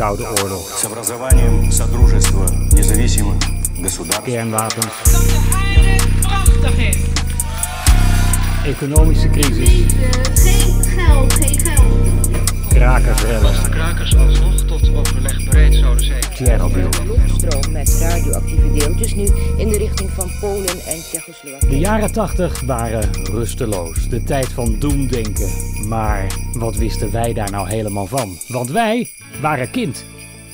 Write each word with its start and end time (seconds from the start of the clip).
Koude 0.00 0.28
Oorlog. 0.42 0.78
Kernwapens. 4.22 4.94
Economische 8.64 9.28
crisis. 9.30 9.68
Eh, 9.68 10.10
geen 10.34 10.84
geld, 10.84 11.32
geen 11.32 11.60
geld. 11.60 12.68
Krakersrellen. 12.68 13.48
Als 13.48 13.62
de 13.62 13.68
krakers 13.68 14.16
alsnog 14.16 14.54
tot 14.54 14.96
overleg 14.96 15.44
bereid 15.44 15.74
zouden 15.74 16.04
zijn. 16.04 16.20
Tsjernobyl. 16.34 16.88
Luchtstroom 17.06 17.72
met 17.72 17.98
radioactieve 18.00 18.72
deeltjes 18.72 19.14
nu 19.14 19.28
in 19.56 19.68
de 19.68 19.78
richting 19.78 20.10
van 20.10 20.30
Polen 20.40 20.84
en 20.86 20.98
Tsjechoslowakije. 20.98 21.70
De 21.70 21.78
jaren 21.78 22.12
80 22.12 22.60
waren 22.60 23.10
rusteloos. 23.32 24.08
De 24.08 24.22
tijd 24.22 24.48
van 24.48 24.76
doemdenken. 24.78 25.50
Maar 25.88 26.26
wat 26.52 26.76
wisten 26.76 27.12
wij 27.12 27.32
daar 27.32 27.50
nou 27.50 27.68
helemaal 27.68 28.06
van? 28.06 28.38
Want 28.48 28.70
wij 28.70 29.08
waren 29.40 29.70
kind. 29.70 30.04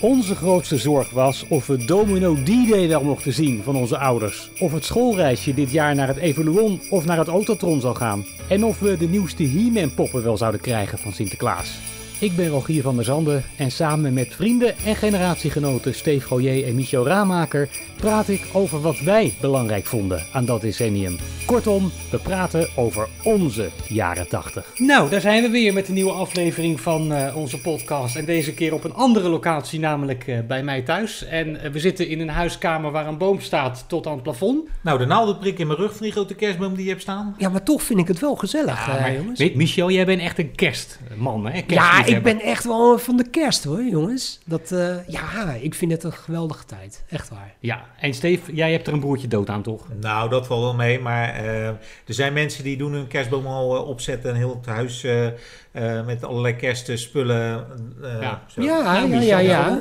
Onze 0.01 0.35
grootste 0.35 0.77
zorg 0.77 1.11
was 1.11 1.45
of 1.49 1.67
we 1.67 1.85
Domino 1.85 2.35
D-Day 2.35 2.89
wel 2.89 3.03
mochten 3.03 3.33
zien 3.33 3.63
van 3.63 3.77
onze 3.77 3.99
ouders. 3.99 4.51
Of 4.59 4.73
het 4.73 4.85
schoolreisje 4.85 5.55
dit 5.55 5.71
jaar 5.71 5.95
naar 5.95 6.09
het 6.09 6.17
Evoluon 6.17 6.81
of 6.91 7.05
naar 7.05 7.19
het 7.19 7.29
Autotron 7.29 7.81
zou 7.81 7.97
gaan. 7.97 8.25
En 8.49 8.65
of 8.65 8.79
we 8.79 8.97
de 8.97 9.09
nieuwste 9.09 9.49
He-Man 9.49 9.95
poppen 9.95 10.23
wel 10.23 10.37
zouden 10.37 10.61
krijgen 10.61 10.99
van 10.99 11.13
Sinterklaas. 11.13 11.96
Ik 12.19 12.37
ben 12.37 12.49
Rogier 12.49 12.83
van 12.83 12.97
der 12.97 13.05
Zanden 13.05 13.45
en 13.57 13.71
samen 13.71 14.13
met 14.13 14.35
vrienden 14.35 14.79
en 14.85 14.97
generatiegenoten 14.97 15.95
Steve 15.95 16.27
Goyer 16.27 16.67
en 16.67 16.75
Michel 16.75 17.07
Raamaker 17.07 17.69
praat 17.97 18.29
ik 18.29 18.47
over 18.53 18.81
wat 18.81 19.01
wij 19.01 19.35
belangrijk 19.41 19.87
vonden 19.87 20.27
aan 20.33 20.45
dat 20.45 20.61
decennium. 20.61 21.17
Kortom, 21.47 21.91
we 22.11 22.19
praten 22.19 22.69
over 22.77 23.09
onze 23.23 23.71
jaren 23.89 24.29
80. 24.29 24.73
Nou, 24.77 25.11
daar 25.11 25.21
zijn 25.21 25.43
we 25.43 25.49
weer 25.49 25.73
met 25.73 25.89
een 25.89 25.95
nieuwe 25.95 26.13
aflevering 26.13 26.81
van 26.81 27.13
eh, 27.13 27.37
onze 27.37 27.61
podcast. 27.61 28.17
En 28.17 28.25
deze 28.25 28.55
keer 28.55 28.75
op 28.75 28.85
een 28.85 28.95
andere 28.95 29.29
locatie, 29.29 29.81
namelijk 29.81 30.27
eh, 30.27 30.39
bij 30.49 30.63
mij 30.63 30.83
thuis. 30.83 31.25
En 31.25 31.61
eh, 31.61 31.71
we 31.71 31.81
zitten 31.81 32.09
in 32.09 32.21
een 32.21 32.29
huiskamer 32.29 32.91
waar 32.91 33.07
een 33.07 33.19
boom 33.19 33.41
staat 33.41 33.85
tot 33.89 34.07
aan 34.07 34.13
het 34.13 34.23
plafond. 34.23 34.69
Nou, 34.83 34.99
de 34.99 35.07
naaldenprik 35.07 35.59
in 35.59 35.67
mijn 35.67 35.79
rug 35.79 35.93
van 35.93 36.03
die 36.03 36.13
grote 36.13 36.35
kerstboom 36.35 36.75
die 36.75 36.85
je 36.85 36.91
hebt 36.91 37.03
staan. 37.03 37.35
Ja, 37.39 37.49
maar 37.49 37.63
toch 37.63 37.83
vind 37.83 37.99
ik 37.99 38.09
het 38.09 38.21
wel 38.21 38.37
gezellig, 38.37 38.87
maar 38.87 39.15
jongens. 39.15 39.39
weet, 39.39 39.55
Michel, 39.55 39.91
jij 39.91 40.07
bent 40.07 40.21
echt 40.21 40.39
een 40.39 40.55
kerstman, 40.55 41.47
hè? 41.47 41.63
ja, 41.67 42.06
ik 42.07 42.23
ben 42.23 42.41
echt 42.41 42.65
wel 42.65 42.99
van 42.99 43.17
de 43.17 43.29
kerst 43.31 43.65
hoor, 43.65 43.83
jongens. 43.85 44.41
Dat, 44.45 44.73
eh, 44.73 45.09
ja, 45.09 45.53
ik 45.61 45.75
vind 45.75 45.93
het 45.93 46.05
een 46.05 46.13
geweldige 46.13 46.65
tijd. 46.65 47.05
Echt 47.11 47.29
waar. 47.29 47.55
Ja, 47.61 47.85
en 48.01 48.15
Steve, 48.15 48.55
jij 48.55 48.73
hebt 48.73 48.87
er 48.87 48.93
een 48.93 49.01
broertje 49.01 49.29
dood 49.29 49.49
aan, 49.49 49.63
toch? 49.63 49.83
Nou, 50.01 50.31
dat 50.31 50.47
valt 50.47 50.63
wel 50.63 50.75
mee, 50.75 51.01
maar 51.01 51.29
eh, 51.35 51.67
er 51.67 51.79
zijn 52.07 52.33
mensen 52.33 52.65
die 52.65 52.77
doen 52.77 52.93
hun 52.93 53.07
kerstboom 53.07 53.47
al 53.47 53.77
eh, 53.77 53.89
opzetten 53.89 54.31
en 54.31 54.37
heel 54.37 54.57
het 54.57 54.67
huis 54.67 55.05
eh, 55.05 55.27
eh, 55.27 56.07
met 56.07 56.25
allerlei 56.25 56.57
kerstspullen. 56.57 57.67
eh, 58.03 58.21
Ja. 58.21 58.43
zo. 58.47 58.63
Ja, 58.63 58.97
ja, 59.03 59.21
ja, 59.21 59.39
ja. 59.39 59.79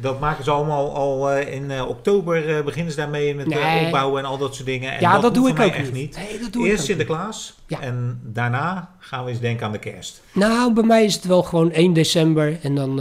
Dat 0.00 0.20
maken 0.20 0.44
ze 0.44 0.50
allemaal 0.50 0.94
al 0.94 1.30
eh, 1.30 1.54
in 1.54 1.70
eh, 1.70 1.88
oktober, 1.88 2.56
eh, 2.56 2.64
beginnen 2.64 2.92
ze 2.92 2.98
daarmee 2.98 3.34
met 3.34 3.46
Nee. 3.46 3.84
opbouwen 3.84 4.22
en 4.22 4.28
al 4.28 4.38
dat 4.38 4.54
soort 4.54 4.66
dingen. 4.66 4.92
En 4.92 5.00
Ja, 5.00 5.18
dat, 5.18 5.34
doe 5.34 5.48
ik 5.48 5.60
ook 5.60 5.72
echt 5.72 5.92
niet. 5.92 6.16
Nee, 6.16 6.38
dat 6.40 6.52
doe 6.52 6.66
Eerst 6.68 6.84
Sinterklaas 6.84 7.58
Ja. 7.66 7.80
en 7.80 8.20
daarna 8.24 8.90
gaan 8.98 9.24
we 9.24 9.30
eens 9.30 9.40
denken 9.40 9.66
aan 9.66 9.72
de 9.72 9.78
kerst. 9.78 10.22
Nou, 10.32 10.72
bij 10.72 10.84
mij 10.84 11.04
is 11.04 11.14
het 11.14 11.24
wel 11.24 11.42
gewoon 11.42 11.70
1 11.72 11.92
december 11.92 12.58
en 12.62 12.74
dan... 12.74 12.96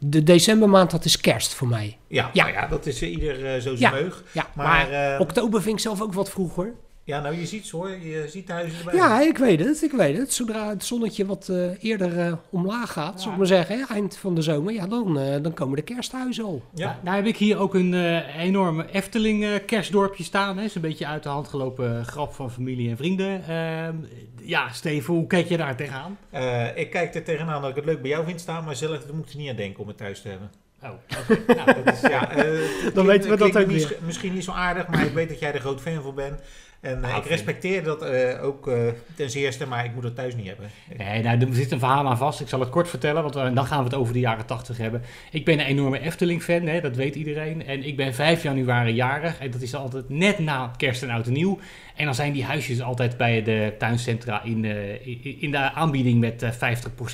de 0.00 0.22
decembermaand, 0.22 0.90
dat 0.90 1.04
is 1.04 1.20
kerst 1.20 1.54
voor 1.54 1.68
mij. 1.68 1.96
Ja, 2.06 2.30
Ja. 2.32 2.42
nou 2.44 2.54
ja 2.56 2.66
dat 2.66 2.86
is 2.86 3.02
ieder 3.02 3.54
eh, 3.54 3.60
zo 3.60 3.70
Ja. 3.70 3.76
zijn 3.76 3.92
meug. 3.92 4.22
Ja, 4.32 4.46
Maar, 4.54 4.66
maar, 4.90 5.18
oktober 5.20 5.62
vind 5.62 5.74
ik 5.76 5.82
zelf 5.82 6.02
ook 6.02 6.12
wat 6.12 6.30
vroeger. 6.30 6.72
Ja, 7.08 7.20
nou 7.20 7.36
je 7.38 7.46
ziet 7.46 7.66
ze 7.66 7.76
hoor, 7.76 7.90
je 7.90 8.24
ziet 8.28 8.46
de 8.46 8.52
huizen 8.52 8.78
erbij. 8.78 8.94
Ja, 8.94 9.20
ik 9.20 9.38
weet 9.38 9.60
het, 9.64 9.82
ik 9.82 9.92
weet 9.92 10.16
het. 10.18 10.32
Zodra 10.32 10.68
het 10.68 10.84
zonnetje 10.84 11.26
wat 11.26 11.48
eh, 11.48 11.82
eerder 11.84 12.18
eh, 12.18 12.32
omlaag 12.50 12.92
gaat, 12.92 13.20
zal 13.22 13.32
ik 13.32 13.38
maar 13.38 13.46
zeggen, 13.46 13.78
hè, 13.78 13.84
eind 13.94 14.16
van 14.16 14.34
de 14.34 14.42
zomer, 14.42 14.72
ja, 14.74 14.86
dan, 14.86 15.18
eh, 15.18 15.42
dan 15.42 15.54
komen 15.54 15.76
de 15.76 15.82
kersthuizen 15.82 16.44
al. 16.44 16.62
Ja. 16.74 16.98
Nou 17.02 17.16
heb 17.16 17.26
ik 17.26 17.36
hier 17.36 17.58
ook 17.58 17.74
een 17.74 17.94
eh, 17.94 18.40
enorme 18.40 18.86
Efteling 18.92 19.44
eh, 19.44 19.50
kerstdorpje 19.66 20.24
staan. 20.24 20.58
Hè. 20.58 20.64
is 20.64 20.74
een 20.74 20.80
beetje 20.80 21.06
uit 21.06 21.22
de 21.22 21.28
hand 21.28 21.48
gelopen 21.48 22.04
grap 22.04 22.34
van 22.34 22.50
familie 22.50 22.90
en 22.90 22.96
vrienden. 22.96 23.42
Ehm, 23.48 23.94
ja, 24.42 24.68
Steven, 24.72 25.14
hoe 25.14 25.26
kijk 25.26 25.48
je 25.48 25.56
daar 25.56 25.76
tegenaan? 25.76 26.18
Eh, 26.30 26.76
ik 26.76 26.90
kijk 26.90 27.14
er 27.14 27.24
tegenaan 27.24 27.60
dat 27.60 27.70
ik 27.70 27.76
het 27.76 27.84
leuk 27.84 28.00
bij 28.02 28.10
jou 28.10 28.24
vind 28.26 28.40
staan, 28.40 28.64
maar 28.64 28.76
zelf 28.76 29.12
moet 29.12 29.24
ik 29.26 29.32
er 29.32 29.38
niet 29.38 29.50
aan 29.50 29.56
denken 29.56 29.80
om 29.82 29.88
het 29.88 29.96
thuis 29.96 30.20
te 30.22 30.28
hebben. 30.28 30.50
Oh, 30.82 30.90
oké. 31.30 31.54
nou, 31.54 31.82
dat 31.84 31.94
is, 31.94 32.00
Ja, 32.10 32.24
klinkt- 32.24 33.02
weten 33.02 33.30
we 33.30 33.36
dat 33.36 33.56
ook 33.56 33.66
weer. 33.66 33.96
Misschien 34.06 34.34
niet 34.34 34.44
zo 34.44 34.52
aardig, 34.52 34.86
maar 34.88 35.06
ik 35.06 35.12
weet 35.12 35.28
dat 35.28 35.38
jij 35.38 35.52
er 35.54 35.60
groot 35.60 35.80
fan 35.80 36.02
van 36.02 36.14
bent. 36.14 36.40
En 36.80 37.04
eh, 37.04 37.16
ik 37.16 37.24
respecteer 37.24 37.82
dat 37.84 38.02
eh, 38.02 38.44
ook 38.44 38.68
eh, 38.68 38.76
ten 39.16 39.30
zeerste, 39.30 39.66
maar 39.66 39.84
ik 39.84 39.94
moet 39.94 40.02
het 40.04 40.14
thuis 40.14 40.34
niet 40.36 40.46
hebben. 40.46 40.70
Nee, 40.96 41.22
nou, 41.22 41.40
er 41.40 41.54
zit 41.54 41.72
een 41.72 41.78
verhaal 41.78 42.06
aan 42.08 42.18
vast. 42.18 42.40
Ik 42.40 42.48
zal 42.48 42.60
het 42.60 42.68
kort 42.68 42.88
vertellen, 42.88 43.22
want 43.22 43.34
dan 43.34 43.66
gaan 43.66 43.78
we 43.78 43.84
het 43.84 43.94
over 43.94 44.12
de 44.12 44.18
jaren 44.20 44.46
80 44.46 44.76
hebben. 44.76 45.02
Ik 45.30 45.44
ben 45.44 45.58
een 45.58 45.66
enorme 45.66 46.00
Efteling-fan, 46.00 46.80
dat 46.82 46.96
weet 46.96 47.14
iedereen. 47.14 47.66
En 47.66 47.86
ik 47.86 47.96
ben 47.96 48.14
5 48.14 48.42
januari 48.42 48.92
jarig. 48.92 49.38
En 49.38 49.50
dat 49.50 49.60
is 49.62 49.74
altijd 49.74 50.08
net 50.08 50.38
na 50.38 50.72
kerst 50.76 51.02
en 51.02 51.10
oud 51.10 51.26
en 51.26 51.32
nieuw. 51.32 51.58
En 51.96 52.04
dan 52.04 52.14
zijn 52.14 52.32
die 52.32 52.44
huisjes 52.44 52.80
altijd 52.82 53.16
bij 53.16 53.42
de 53.42 53.74
tuincentra 53.78 54.42
in, 54.44 54.64
in- 54.64 55.36
in 55.40 55.50
de 55.50 55.58
aanbieding 55.72 56.20
met 56.20 56.42
eh, 56.42 56.50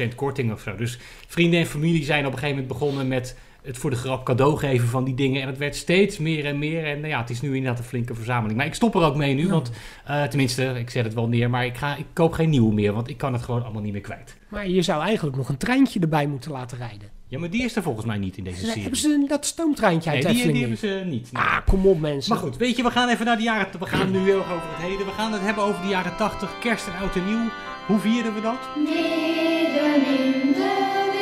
50% 0.08 0.14
korting 0.14 0.52
of 0.52 0.60
zo. 0.60 0.76
Dus 0.76 0.98
vrienden 1.26 1.60
en 1.60 1.66
familie 1.66 2.04
zijn 2.04 2.26
op 2.26 2.32
een 2.32 2.38
gegeven 2.38 2.60
moment 2.62 2.78
begonnen 2.78 3.08
met 3.08 3.36
het 3.64 3.78
voor 3.78 3.90
de 3.90 3.96
grap 3.96 4.24
cadeau 4.24 4.56
geven 4.58 4.88
van 4.88 5.04
die 5.04 5.14
dingen. 5.14 5.42
En 5.42 5.46
het 5.48 5.58
werd 5.58 5.76
steeds 5.76 6.18
meer 6.18 6.44
en 6.44 6.58
meer. 6.58 6.84
En 6.84 6.96
nou 6.96 7.08
ja, 7.08 7.20
het 7.20 7.30
is 7.30 7.40
nu 7.40 7.48
inderdaad 7.56 7.78
een 7.78 7.84
flinke 7.84 8.14
verzameling. 8.14 8.56
Maar 8.58 8.66
ik 8.66 8.74
stop 8.74 8.94
er 8.94 9.02
ook 9.02 9.16
mee 9.16 9.34
nu, 9.34 9.48
want 9.48 9.70
eh, 10.06 10.22
tenminste, 10.22 10.64
ik 10.78 10.90
zet 10.90 11.04
het 11.04 11.14
wel 11.14 11.28
neer. 11.28 11.50
Maar 11.50 11.64
ik, 11.64 11.76
ga, 11.76 11.96
ik 11.96 12.06
koop 12.12 12.32
geen 12.32 12.50
nieuwe 12.50 12.74
meer, 12.74 12.92
want 12.92 13.08
ik 13.08 13.16
kan 13.18 13.32
het 13.32 13.42
gewoon 13.42 13.62
allemaal 13.62 13.82
niet 13.82 13.92
meer 13.92 14.00
kwijt. 14.00 14.36
Maar 14.48 14.68
je 14.68 14.82
zou 14.82 15.02
eigenlijk 15.02 15.36
nog 15.36 15.48
een 15.48 15.56
treintje 15.56 16.00
erbij 16.00 16.26
moeten 16.26 16.50
laten 16.50 16.78
rijden. 16.78 17.08
Ja, 17.28 17.38
maar 17.38 17.50
die 17.50 17.64
is 17.64 17.76
er 17.76 17.82
volgens 17.82 18.06
mij 18.06 18.18
niet 18.18 18.36
in 18.36 18.44
deze 18.44 18.56
Nee, 18.56 18.64
serie. 18.66 18.82
hebben 18.82 19.00
ze 19.00 19.24
dat 19.28 19.46
stoomtreintje 19.46 20.10
Nee, 20.10 20.26
uit 20.26 20.34
die, 20.34 20.42
die 20.42 20.52
hebben 20.52 20.70
niet? 20.70 20.78
ze 20.78 21.02
niet. 21.06 21.32
nee. 21.32 21.42
Ah, 21.42 21.56
kom 21.66 21.86
op 21.86 22.00
mensen. 22.00 22.32
Maar 22.34 22.42
goed, 22.42 22.56
weet 22.56 22.76
je, 22.76 22.82
we 22.82 22.90
gaan 22.90 23.08
even 23.08 23.24
naar 23.26 23.36
de 23.36 23.42
jaren... 23.42 23.78
We 23.80 23.86
gaan 23.86 24.10
nu 24.10 24.18
heel 24.18 24.38
erg 24.38 24.52
over 24.52 24.68
het 24.68 24.82
heden. 24.86 25.06
We 25.06 25.12
gaan 25.12 25.32
het 25.32 25.42
hebben 25.42 25.64
over 25.64 25.82
de 25.82 25.88
jaren 25.88 26.16
80, 26.16 26.58
kerst 26.60 26.86
en 26.86 26.92
oud 27.00 27.16
en 27.16 27.24
nieuw. 27.26 27.48
Hoe 27.86 27.98
vierden 27.98 28.34
we 28.34 28.40
dat? 28.40 28.58
Midden 28.76 29.94
in 30.06 30.52
de 30.52 31.13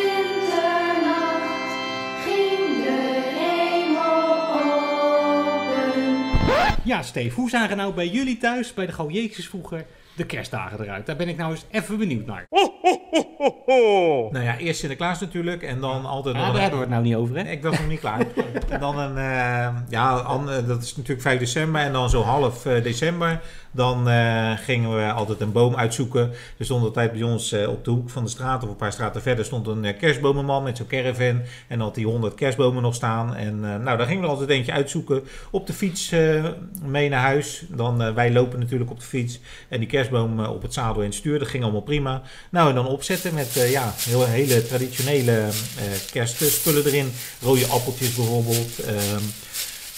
Ja, 6.92 7.03
Steve, 7.03 7.34
hoe 7.34 7.50
zagen 7.50 7.76
nou 7.76 7.94
bij 7.94 8.08
jullie 8.08 8.36
thuis, 8.38 8.75
bij 8.75 8.86
de 8.86 8.92
Gojeetjes 8.92 9.48
vroeger, 9.48 9.84
de 10.16 10.26
kerstdagen 10.26 10.80
eruit? 10.82 11.06
Daar 11.06 11.16
ben 11.16 11.28
ik 11.28 11.36
nou 11.36 11.50
eens 11.50 11.64
even 11.70 11.98
benieuwd 11.98 12.26
naar. 12.26 12.47
Nou 14.30 14.41
ja, 14.44 14.56
eerst 14.58 14.78
Sinterklaas 14.78 15.20
natuurlijk 15.20 15.62
en 15.62 15.80
dan 15.80 16.04
altijd 16.06 16.36
Ja, 16.36 16.41
daar 16.42 16.54
een- 16.54 16.60
hebben 16.60 16.78
we 16.78 16.84
het 16.84 16.94
nou 16.94 17.03
niet 17.04 17.14
over, 17.14 17.36
hè? 17.36 17.42
Ik 17.50 17.62
was 17.62 17.78
nog 17.78 17.88
niet 17.88 18.00
klaar. 18.00 18.26
en 18.69 18.80
dan 18.80 18.98
een, 18.98 19.16
eh, 19.16 19.75
ja, 19.88 20.10
an- 20.12 20.47
dat 20.66 20.82
is 20.82 20.97
natuurlijk 20.97 21.22
5 21.22 21.38
december 21.38 21.80
en 21.80 21.92
dan 21.92 22.10
zo 22.10 22.22
half 22.22 22.66
eh, 22.66 22.82
december. 22.82 23.41
Dan 23.72 24.09
eh, 24.09 24.53
gingen 24.56 24.97
we 24.97 25.12
altijd 25.12 25.41
een 25.41 25.53
boom 25.53 25.77
uitzoeken. 25.77 26.31
Er 26.59 26.65
stond 26.65 26.84
altijd 26.84 27.12
bij 27.12 27.22
ons 27.22 27.53
eh, 27.53 27.69
op 27.69 27.84
de 27.84 27.91
hoek 27.91 28.10
van 28.10 28.25
de 28.25 28.31
straat 28.31 28.62
of 28.62 28.69
een 28.69 28.77
paar 28.77 28.93
straten 28.93 29.22
verder 29.22 29.44
stond 29.44 29.66
een 29.66 29.84
eh, 29.84 29.99
kerstbomenman 29.99 30.62
met 30.62 30.77
zo'n 30.77 30.87
caravan. 30.87 31.41
En 31.69 31.81
had 31.81 31.97
hij 31.97 32.05
100 32.05 32.34
kerstbomen 32.34 32.83
nog 32.83 32.94
staan. 32.94 33.34
En 33.34 33.60
nou, 33.60 33.99
daar 33.99 34.06
gingen 34.06 34.22
we 34.22 34.28
altijd 34.28 34.49
eentje 34.49 34.72
uitzoeken. 34.72 35.22
Op 35.50 35.66
de 35.66 35.72
fiets 35.72 36.12
mee 36.84 37.09
naar 37.09 37.21
huis. 37.21 37.65
Dan, 37.69 38.15
wij 38.15 38.33
lopen 38.33 38.59
natuurlijk 38.59 38.91
op 38.91 39.00
de 39.00 39.06
fiets. 39.06 39.41
En 39.69 39.78
die 39.78 39.89
kerstboom 39.89 40.41
op 40.41 40.62
het 40.62 40.72
zadel 40.72 41.03
in 41.03 41.12
stuur. 41.12 41.39
Dat 41.39 41.49
ging 41.49 41.62
allemaal 41.62 41.81
prima. 41.81 42.22
Nou, 42.50 42.69
en 42.69 42.75
dan 42.75 42.87
opzetten 42.87 43.34
met 43.34 43.53
ja, 43.53 43.94
heel, 43.97 44.27
hele 44.27 44.66
traditionele 44.66 45.49
kerstspullen 46.10 46.84
erin. 46.87 47.12
Rode 47.41 47.66
appeltjes 47.66 48.15
bijvoorbeeld. 48.15 48.81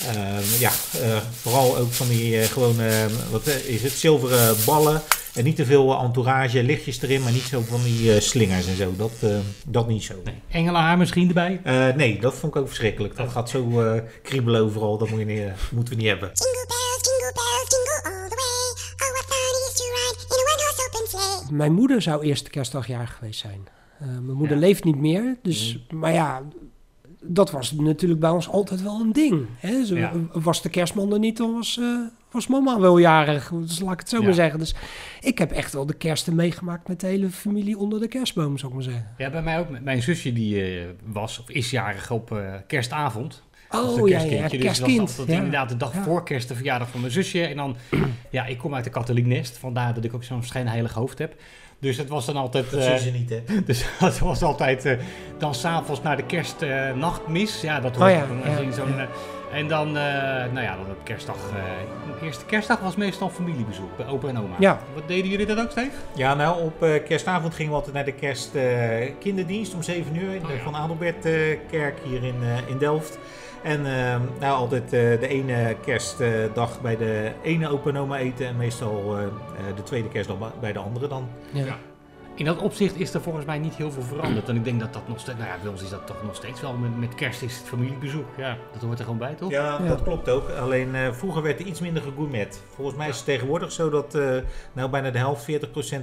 Ehm, 0.00 0.42
ja, 0.58 0.70
eh, 1.02 1.16
vooral 1.40 1.76
ook 1.76 1.92
van 1.92 2.08
die 2.08 2.40
eh, 2.40 2.48
gewone, 2.48 2.88
eh, 2.88 3.04
wat 3.30 3.46
is 3.46 3.82
het, 3.82 3.92
zilveren 3.92 4.56
ballen. 4.66 5.02
En 5.34 5.44
niet 5.44 5.56
te 5.56 5.64
veel 5.64 6.00
entourage, 6.00 6.62
lichtjes 6.62 7.02
erin, 7.02 7.22
maar 7.22 7.32
niet 7.32 7.42
zo 7.42 7.60
van 7.68 7.82
die 7.82 8.14
eh, 8.14 8.20
slingers 8.20 8.66
en 8.66 8.76
zo. 8.76 8.94
Dat, 8.96 9.10
eh, 9.20 9.36
dat 9.66 9.88
niet 9.88 10.02
zo. 10.04 10.14
Nee. 10.24 10.34
Engelenhaar 10.50 10.98
misschien 10.98 11.28
erbij? 11.28 11.60
Eh, 11.64 11.94
nee, 11.94 12.20
dat 12.20 12.34
vond 12.34 12.54
ik 12.54 12.60
ook 12.60 12.66
verschrikkelijk. 12.66 13.16
Dat 13.16 13.30
gaat 13.30 13.50
zo 13.50 13.80
eh, 13.82 14.02
kriebelen 14.22 14.62
overal. 14.62 14.98
Dat 14.98 15.08
moet 15.10 15.18
je 15.18 15.24
niet, 15.24 15.42
moeten 15.72 15.94
we 15.94 16.00
niet 16.00 16.08
hebben. 16.10 16.30
Jingle 16.32 16.64
bells, 16.66 17.02
jingle 17.08 17.32
bells, 17.34 17.68
jingle 17.68 18.00
all 18.22 18.28
the 18.28 18.36
way. 18.36 19.08
Oh, 19.08 19.12
what 19.14 19.24
fun 19.28 19.54
it 19.60 19.68
is 19.68 19.76
to 19.76 19.84
ride 19.84 20.18
in 20.28 20.38
a 20.38 20.52
one-horse 20.52 20.88
open 20.92 21.08
sleigh. 21.08 21.50
Mijn 21.50 21.72
moeder 21.72 22.02
zou 22.02 22.22
eerste 22.24 22.50
kerstdag 22.50 22.86
jarig 22.86 23.16
geweest 23.18 23.40
zijn. 23.40 23.68
Eh, 24.00 24.06
mijn 24.06 24.36
moeder 24.36 24.56
Ja. 24.56 24.62
leeft 24.62 24.84
niet 24.84 24.96
meer, 24.96 25.36
dus, 25.42 25.78
maar 25.90 26.12
ja, 26.12 26.42
dat 27.26 27.50
was 27.50 27.72
natuurlijk 27.72 28.20
bij 28.20 28.30
ons 28.30 28.48
altijd 28.48 28.82
wel 28.82 29.00
een 29.00 29.12
ding. 29.12 29.46
Hè? 29.58 29.84
Zo, 29.84 29.96
Ja. 29.96 30.12
Was 30.32 30.62
de 30.62 30.68
kerstman 30.68 31.12
er 31.12 31.18
niet, 31.18 31.36
dan 31.36 31.52
was, 31.54 31.78
eh, 31.78 31.86
was 32.30 32.46
mama 32.46 32.80
wel 32.80 32.98
jarig. 32.98 33.48
Dus 33.54 33.80
laat 33.80 33.92
ik 33.92 33.98
het 33.98 34.08
zo 34.08 34.18
Ja. 34.18 34.24
maar 34.24 34.34
zeggen. 34.34 34.58
Dus 34.58 34.74
ik 35.20 35.38
heb 35.38 35.50
echt 35.52 35.72
wel 35.72 35.86
de 35.86 35.94
kersten 35.94 36.34
meegemaakt 36.34 36.88
met 36.88 37.00
de 37.00 37.06
hele 37.06 37.28
familie 37.30 37.78
onder 37.78 38.00
de 38.00 38.08
kerstboom, 38.08 38.58
zou 38.58 38.68
ik 38.72 38.74
maar 38.78 38.86
zeggen. 38.86 39.08
Ja, 39.18 39.30
bij 39.30 39.42
mij 39.42 39.58
ook. 39.58 39.80
Mijn 39.80 40.02
zusje 40.02 40.32
die 40.32 40.62
eh, 40.64 40.84
was 41.04 41.38
of 41.38 41.50
is 41.50 41.70
jarig 41.70 42.10
op 42.10 42.32
eh, 42.32 42.54
kerstavond. 42.66 43.42
Dat 43.70 43.98
Oh 43.98 44.08
ja, 44.08 44.20
ja. 44.20 44.30
Dus 44.32 44.40
was 44.40 44.58
kerstkind. 44.60 45.00
altijd 45.00 45.28
ja. 45.28 45.34
inderdaad 45.34 45.68
de 45.68 45.76
dag 45.76 45.94
Ja. 45.94 46.02
voor 46.02 46.24
kerst 46.24 46.48
de 46.48 46.54
verjaardag 46.54 46.88
van 46.88 47.00
mijn 47.00 47.12
zusje. 47.12 47.42
En 47.46 47.56
dan, 47.56 47.76
ja, 48.30 48.46
ik 48.46 48.58
kom 48.58 48.74
uit 48.74 48.84
de 48.84 48.90
katholiek 48.90 49.26
nest. 49.26 49.58
Vandaar 49.58 49.94
dat 49.94 50.04
ik 50.04 50.14
ook 50.14 50.24
zo'n 50.24 50.42
schijnheilig 50.42 50.92
hoofd 50.92 51.18
heb. 51.18 51.34
Dus 51.78 51.96
het 51.96 52.08
was 52.08 52.26
dan 52.26 52.36
altijd... 52.36 52.70
Dat 52.70 52.80
eh, 52.80 52.86
zien 52.86 52.98
ze 52.98 53.10
niet, 53.10 53.30
hè? 53.30 53.42
Dus 53.66 53.84
dat 54.00 54.18
was 54.18 54.42
altijd 54.42 54.84
eh, 54.84 54.98
dan 55.38 55.54
s'avonds 55.54 56.02
naar 56.02 56.16
de 56.16 56.22
kerstnachtmis. 56.24 57.60
ja, 57.60 57.80
dat 57.80 57.92
Oh 57.96 57.98
hoort 57.98 58.12
ja, 58.12 58.26
dan 58.26 58.52
ja, 58.52 58.58
in 58.58 58.72
zo'n... 58.72 58.98
eh, 58.98 59.04
en 59.52 59.68
dan, 59.68 59.86
eh, 59.88 60.02
nou 60.52 60.60
ja, 60.60 60.76
dan 60.76 60.90
op 60.90 61.04
kerstdag... 61.04 61.36
eh, 61.36 61.62
de 62.20 62.26
eerste 62.26 62.44
kerstdag 62.44 62.80
was 62.80 62.96
meestal 62.96 63.28
familiebezoek 63.28 63.96
bij 63.96 64.06
opa 64.06 64.28
en 64.28 64.38
oma. 64.38 64.54
Ja. 64.58 64.80
Wat 64.94 65.08
deden 65.08 65.30
jullie 65.30 65.46
dat 65.46 65.58
ook, 65.58 65.70
Steve? 65.70 65.90
Ja, 66.14 66.34
nou, 66.34 66.62
op 66.62 66.82
eh, 66.82 67.04
kerstavond 67.04 67.54
gingen 67.54 67.70
we 67.72 67.76
altijd 67.78 67.94
naar 67.94 68.04
de 68.04 68.12
kerstkinderdienst 68.12 69.74
om 69.74 69.82
7 69.82 70.16
uur 70.16 70.34
in 70.34 70.40
de 70.40 70.46
Oh 70.46 70.52
ja. 70.56 70.62
Van 70.62 70.74
Adelbertkerk 70.76 71.98
hier 72.04 72.24
in, 72.24 72.34
eh, 72.42 72.68
in 72.70 72.78
Delft. 72.78 73.18
En 73.64 73.86
eh, 73.86 74.20
nou, 74.40 74.56
altijd 74.56 74.84
eh, 74.84 74.90
de 75.20 75.28
ene 75.28 75.76
kerstdag 75.84 76.80
bij 76.80 76.96
de 76.96 77.32
ene 77.42 77.68
opa 77.68 77.88
en 77.90 77.96
oma 77.96 78.18
eten 78.18 78.46
en 78.46 78.56
meestal 78.56 79.16
eh, 79.18 79.24
eh, 79.24 79.30
de 79.76 79.82
tweede 79.82 80.08
kerstdag 80.08 80.36
bij 80.60 80.72
de 80.72 80.78
andere 80.78 81.08
dan. 81.08 81.28
Ja. 81.52 81.76
In 82.36 82.44
dat 82.44 82.58
opzicht 82.58 83.00
is 83.00 83.14
er 83.14 83.20
volgens 83.22 83.44
mij 83.44 83.58
niet 83.58 83.74
heel 83.74 83.90
veel 83.90 84.02
veranderd. 84.02 84.48
En 84.48 84.56
ik 84.56 84.64
denk 84.64 84.80
dat 84.80 84.92
dat 84.92 85.08
nog 85.08 85.20
steeds... 85.20 85.38
Nou 85.38 85.50
ja, 85.50 85.56
bij 85.62 85.70
ons 85.70 85.82
is 85.82 85.88
dat 85.90 86.06
toch 86.06 86.22
nog 86.22 86.34
steeds 86.36 86.60
wel. 86.60 86.72
Met, 86.72 86.98
met 86.98 87.14
kerst 87.14 87.42
is 87.42 87.56
het 87.56 87.66
familiebezoek. 87.66 88.26
Ja, 88.36 88.56
dat 88.72 88.82
hoort 88.82 88.98
er 88.98 89.04
gewoon 89.04 89.18
bij, 89.18 89.34
toch? 89.34 89.50
Ja, 89.50 89.78
Ja. 89.82 89.88
dat 89.88 90.02
klopt 90.02 90.28
ook. 90.28 90.48
Alleen 90.50 90.94
eh, 90.94 91.12
vroeger 91.12 91.42
werd 91.42 91.60
er 91.60 91.66
iets 91.66 91.80
minder 91.80 92.02
gegourmet. 92.02 92.62
Volgens 92.74 92.96
mij 92.96 93.08
is 93.08 93.16
het 93.16 93.24
tegenwoordig 93.24 93.72
zo 93.72 93.90
dat 93.90 94.14
eh, 94.14 94.36
nou, 94.72 94.90
bijna 94.90 95.10
de 95.10 95.18
helft, 95.18 95.50
40% 95.52 95.54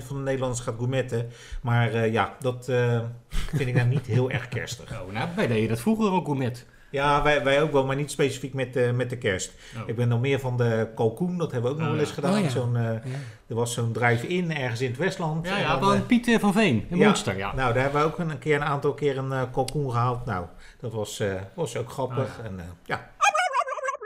van 0.05 0.15
de 0.15 0.21
Nederlanders 0.23 0.61
gaat 0.61 0.75
gourmetten. 0.77 1.29
Maar 1.61 1.93
eh, 1.93 2.11
ja, 2.11 2.35
dat 2.39 2.67
eh, 2.69 2.99
vind 3.29 3.69
ik 3.69 3.75
nou 3.75 3.87
niet 3.87 4.05
heel 4.05 4.31
erg 4.31 4.47
kerstig. 4.47 4.91
Oh, 5.07 5.13
nou, 5.13 5.29
wij 5.35 5.47
deden 5.47 5.69
dat 5.69 5.79
vroeger 5.79 6.11
ook 6.11 6.25
gourmet. 6.25 6.65
Ja, 6.91 7.23
wij, 7.23 7.43
wij 7.43 7.61
ook 7.61 7.71
wel, 7.71 7.85
maar 7.85 7.95
niet 7.95 8.11
specifiek 8.11 8.53
met, 8.53 8.73
de 8.73 8.91
met 8.95 9.09
de 9.09 9.17
kerst. 9.17 9.53
Oh. 9.77 9.88
Ik 9.88 9.95
ben 9.95 10.07
nog 10.07 10.19
meer 10.21 10.39
van 10.39 10.57
de 10.57 10.88
kalkoen, 10.95 11.38
dat 11.38 11.51
hebben 11.51 11.69
we 11.69 11.75
ook 11.75 11.81
nog 11.81 11.89
Oh, 11.91 11.93
wel 11.93 12.05
eens 12.05 12.15
ja. 12.15 12.15
gedaan. 12.15 12.33
Oh, 12.38 12.43
ja. 12.43 12.49
zo'n, 12.49 12.75
eh, 12.75 12.83
Ja. 12.83 12.99
er 13.47 13.55
was 13.55 13.73
zo'n 13.73 13.91
drive-in 13.91 14.55
ergens 14.55 14.81
in 14.81 14.89
het 14.89 14.97
Westland. 14.97 15.47
Ja, 15.47 15.57
ja, 15.57 15.71
dan, 15.71 15.79
van 15.89 15.95
eh, 15.95 16.05
Piet 16.05 16.27
eh, 16.27 16.39
van 16.39 16.53
Veen. 16.53 16.85
Een 16.89 16.97
ja. 16.97 17.05
monster, 17.05 17.38
ja. 17.38 17.55
Nou, 17.55 17.73
daar 17.73 17.83
hebben 17.83 18.01
we 18.01 18.07
ook 18.07 18.19
een, 18.19 18.29
een 18.29 18.39
keer 18.39 18.55
een 18.55 18.63
aantal 18.63 18.93
keer 18.93 19.17
een 19.17 19.51
kalkoen 19.51 19.91
gehaald. 19.91 20.25
Nou, 20.25 20.45
dat 20.79 20.91
was, 20.91 21.19
eh, 21.19 21.33
was 21.53 21.77
ook 21.77 21.89
grappig. 21.91 22.39
Oh, 22.39 22.45
En, 22.45 22.59
ja. 22.85 23.09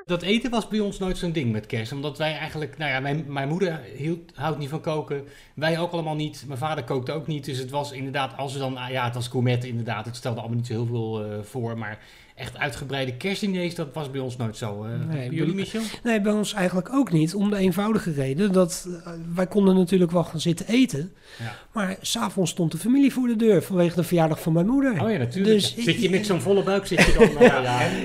Dat 0.06 0.22
eten 0.22 0.52
was 0.52 0.68
bij 0.68 0.80
ons 0.80 1.00
nooit 1.00 1.18
zo'n 1.18 1.32
ding 1.32 1.52
met 1.52 1.66
kerst. 1.66 1.92
Omdat 1.92 2.18
wij 2.18 2.38
eigenlijk, 2.38 2.78
nou 2.78 2.92
ja, 2.92 3.00
mijn, 3.00 3.26
mijn 3.28 3.48
moeder 3.48 3.80
hield, 3.96 4.32
houdt 4.36 4.58
niet 4.58 4.70
van 4.70 4.82
koken. 4.82 5.28
Wij 5.54 5.80
ook 5.80 5.92
allemaal 5.92 6.16
niet. 6.16 6.44
Mijn 6.48 6.60
vader 6.60 6.84
kookte 6.84 7.12
ook 7.12 7.28
niet. 7.28 7.46
Dus 7.46 7.58
het 7.58 7.70
was 7.70 7.92
inderdaad, 7.92 8.38
als 8.38 8.54
we 8.54 8.60
dan, 8.60 8.78
ah 8.78 8.90
ja, 8.90 9.06
het 9.06 9.14
was 9.14 9.28
gourmet 9.28 9.64
inderdaad. 9.64 10.06
Het 10.06 10.16
stelde 10.16 10.40
allemaal 10.40 10.58
niet 10.58 10.68
zo 10.68 10.74
heel 10.74 10.86
veel 10.86 11.24
eh, 11.24 11.44
voor. 11.44 11.78
Maar 11.78 12.00
echt 12.36 12.58
uitgebreide 12.58 13.18
kerstdiners, 13.18 13.76
dat 13.76 13.88
was 13.94 14.12
bij 14.12 14.20
ons 14.22 14.38
nooit 14.38 14.58
zo. 14.58 14.84
eh. 14.84 14.90
Nee, 14.92 15.28
bij 15.28 15.38
jullie, 15.38 15.54
Michel? 15.54 15.82
Nee, 16.04 16.22
bij 16.22 16.32
ons 16.32 16.54
eigenlijk 16.54 16.90
ook 16.94 17.12
niet. 17.12 17.36
Om 17.36 17.50
de 17.50 17.58
eenvoudige 17.58 18.12
reden 18.12 18.52
dat 18.52 18.88
eh, 19.06 19.12
wij 19.36 19.48
konden 19.48 19.76
natuurlijk 19.76 20.12
wel 20.12 20.24
gaan 20.24 20.40
zitten 20.40 20.68
eten. 20.68 21.14
Ja. 21.40 21.56
Maar 21.72 21.98
s'avonds 22.02 22.52
stond 22.52 22.72
de 22.72 22.78
familie 22.78 23.14
voor 23.14 23.28
de 23.28 23.36
deur 23.36 23.62
vanwege 23.64 23.96
de 23.96 24.04
verjaardag 24.04 24.42
van 24.42 24.54
mijn 24.54 24.68
moeder. 24.68 25.02
Oh 25.04 25.12
ja, 25.12 25.18
natuurlijk. 25.18 25.54
Dus 25.54 25.74
ja. 25.76 25.84
Zit 25.84 26.02
je 26.02 26.10
met 26.10 26.26
zo'n 26.26 26.42
volle 26.42 26.64
buik, 26.64 26.86
zit 26.86 27.06
je 27.06 27.14
dan... 27.14 27.38
eh, 27.38 27.48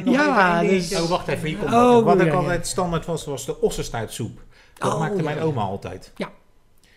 ja. 0.04 0.12
Ja, 0.12 0.62
dus-. 0.62 0.94
Oh, 1.00 1.08
wacht 1.08 1.28
even, 1.28 1.48
hier 1.48 1.56
komt 1.58 1.72
Oh, 1.72 2.04
wat. 2.04 2.20
Ik 2.20 2.26
ja. 2.26 2.32
altijd 2.32 2.66
standaard 2.66 3.06
was, 3.06 3.24
was 3.24 3.46
de 3.46 3.60
ossenstuitsoep. 3.60 4.40
Dat 4.74 4.92
Oh, 4.92 4.98
maakte 4.98 5.16
ja, 5.16 5.22
mijn 5.22 5.40
oma 5.40 5.62
altijd. 5.62 6.12
Ja. 6.16 6.30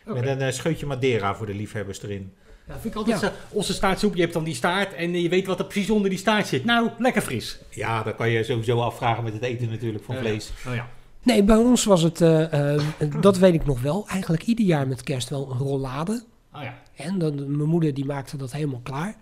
Met 0.06 0.26
een 0.42 0.54
scheutje 0.54 0.86
Madeira 0.86 1.36
voor 1.36 1.46
de 1.46 1.54
liefhebbers 1.54 2.04
erin. 2.04 2.34
Ja, 2.68 2.74
vind 2.74 2.86
ik 2.86 2.96
altijd 2.96 3.22
Ja. 3.22 3.28
zo. 3.28 3.34
Onze 3.50 3.74
staartsoep, 3.74 4.16
je 4.16 4.22
hebt 4.22 4.34
dan 4.34 4.44
die 4.44 4.56
staart 4.56 4.94
en 4.94 5.22
je 5.22 5.30
weet 5.30 5.48
wat 5.48 5.60
er 5.60 5.66
precies 5.66 5.90
onder 5.90 6.10
die 6.10 6.20
staart 6.20 6.48
zit. 6.48 6.66
Nou, 6.66 6.90
lekker 6.98 7.22
fris. 7.22 7.60
Ja, 7.70 8.04
dat 8.04 8.16
kan 8.16 8.30
je 8.30 8.44
sowieso 8.44 8.80
afvragen 8.80 9.24
met 9.24 9.34
het 9.34 9.42
eten 9.44 9.70
natuurlijk 9.70 10.04
van 10.04 10.16
vlees. 10.16 10.52
Oh 10.68 10.76
ja. 10.76 10.88
Nee, 11.24 11.44
bij 11.44 11.56
ons 11.56 11.84
was 11.84 12.02
het, 12.02 12.22
eh, 12.22 12.74
eh, 12.76 12.82
dat 13.22 13.38
weet 13.38 13.54
ik 13.54 13.66
nog 13.66 13.82
wel, 13.82 14.06
eigenlijk 14.08 14.44
ieder 14.44 14.66
jaar 14.66 14.88
met 14.88 15.04
kerst 15.04 15.30
wel 15.30 15.52
een 15.52 15.58
rollade. 15.58 16.24
Oh 16.56 16.62
ja. 16.64 16.78
En 16.96 17.20
dan, 17.20 17.36
mijn 17.58 17.70
moeder 17.70 17.94
die 17.94 18.06
maakte 18.06 18.38
dat 18.38 18.52
helemaal 18.52 18.80
klaar. 18.84 19.16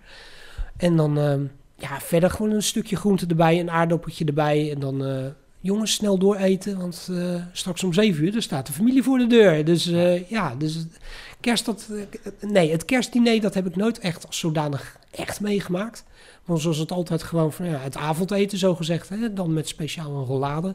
En 0.76 0.96
dan 0.96 1.18
eh, 1.18 1.34
ja, 1.76 2.00
verder 2.00 2.30
gewoon 2.30 2.50
een 2.52 2.62
stukje 2.62 2.96
groente 2.96 3.26
erbij, 3.26 3.60
een 3.60 3.70
aardappeltje 3.70 4.24
erbij. 4.24 4.70
En 4.72 4.80
dan 4.80 5.04
eh, 5.04 5.24
jongens 5.60 5.92
snel 5.92 6.18
dooreten, 6.18 6.78
want 6.78 7.08
eh, 7.10 7.34
straks 7.52 7.84
om 7.84 7.92
zeven 7.92 8.24
uur 8.24 8.32
dan 8.32 8.42
staat 8.42 8.66
de 8.66 8.72
familie 8.72 9.02
voor 9.02 9.18
de 9.18 9.26
deur. 9.26 9.64
Dus 9.64 9.86
eh, 9.86 10.28
ja, 10.28 10.54
dus 10.58 10.84
kerst 11.42 11.64
dat... 11.64 11.88
nee, 12.40 12.70
het 12.70 12.84
kerstdiner 12.84 13.40
dat 13.40 13.54
heb 13.54 13.66
ik 13.66 13.76
nooit 13.76 13.98
echt 13.98 14.26
als 14.26 14.38
zodanig 14.38 14.98
echt 15.10 15.40
meegemaakt. 15.40 16.04
Want 16.44 16.60
zoals 16.60 16.78
het 16.78 16.90
altijd 16.90 17.22
gewoon 17.22 17.52
van 17.52 17.66
ja, 17.66 17.78
het 17.78 17.96
avondeten 17.96 18.58
zo 18.58 18.74
gezegd, 18.74 19.08
hè, 19.08 19.32
dan 19.32 19.52
met 19.52 19.68
speciaal 19.68 20.10
een 20.10 20.24
rollade. 20.24 20.74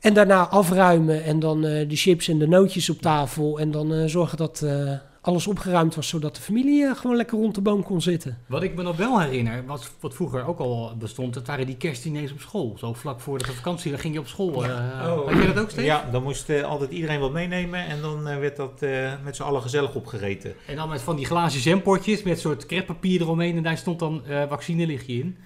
En 0.00 0.14
daarna 0.14 0.48
afruimen 0.48 1.24
en 1.24 1.38
dan 1.38 1.64
eh, 1.64 1.88
de 1.88 1.96
chips 1.96 2.28
en 2.28 2.38
de 2.38 2.48
nootjes 2.48 2.90
op 2.90 3.00
tafel. 3.00 3.60
En 3.60 3.70
dan 3.70 3.94
eh, 3.94 4.04
zorgen 4.06 4.36
dat 4.36 4.62
eh, 4.62 4.92
alles 5.20 5.46
opgeruimd 5.46 5.94
was, 5.94 6.08
zodat 6.08 6.36
de 6.36 6.42
familie 6.42 6.84
eh, 6.84 6.96
gewoon 6.96 7.16
lekker 7.16 7.38
rond 7.38 7.54
de 7.54 7.60
boom 7.60 7.82
kon 7.82 8.02
zitten. 8.02 8.38
Wat 8.46 8.62
ik 8.62 8.74
me 8.74 8.82
nog 8.82 8.96
wel 8.96 9.20
herinner, 9.20 9.66
wat, 9.66 9.90
wat 10.00 10.14
vroeger 10.14 10.46
ook 10.46 10.58
al 10.58 10.92
bestond, 10.98 11.34
dat 11.34 11.46
waren 11.46 11.66
die 11.66 11.76
kerstdiners 11.76 12.32
op 12.32 12.40
school. 12.40 12.74
Zo 12.78 12.92
vlak 12.92 13.20
voor 13.20 13.38
de 13.38 13.52
vakantie, 13.52 13.90
dan 13.90 14.00
ging 14.00 14.14
je 14.14 14.20
op 14.20 14.26
school. 14.26 14.64
eh 14.64 15.00
Had 15.26 15.36
jij 15.36 15.46
dat 15.46 15.58
ook 15.58 15.70
steeds? 15.70 15.86
Ja, 15.86 16.08
dan 16.12 16.22
moest 16.22 16.50
eh, 16.50 16.62
altijd 16.62 16.90
iedereen 16.90 17.20
wat 17.20 17.32
meenemen 17.32 17.86
en 17.86 18.00
dan 18.00 18.24
werd 18.24 18.56
dat 18.56 18.82
eh, 18.82 19.12
met 19.24 19.36
z'n 19.36 19.42
allen 19.42 19.62
gezellig 19.62 19.94
opgegeten. 19.94 20.54
En 20.66 20.76
dan 20.76 20.88
met 20.88 21.00
van 21.00 21.16
die 21.16 21.26
glazen 21.26 21.60
jampotjes 21.60 22.22
met 22.22 22.40
soort 22.40 22.66
kreppapier 22.66 23.20
eromheen 23.20 23.56
en 23.56 23.62
daar 23.62 23.78
stond 23.78 23.98
dan 23.98 24.26
eh 24.26 24.42
vaccinelichtje 24.48 25.12
in. 25.14 25.38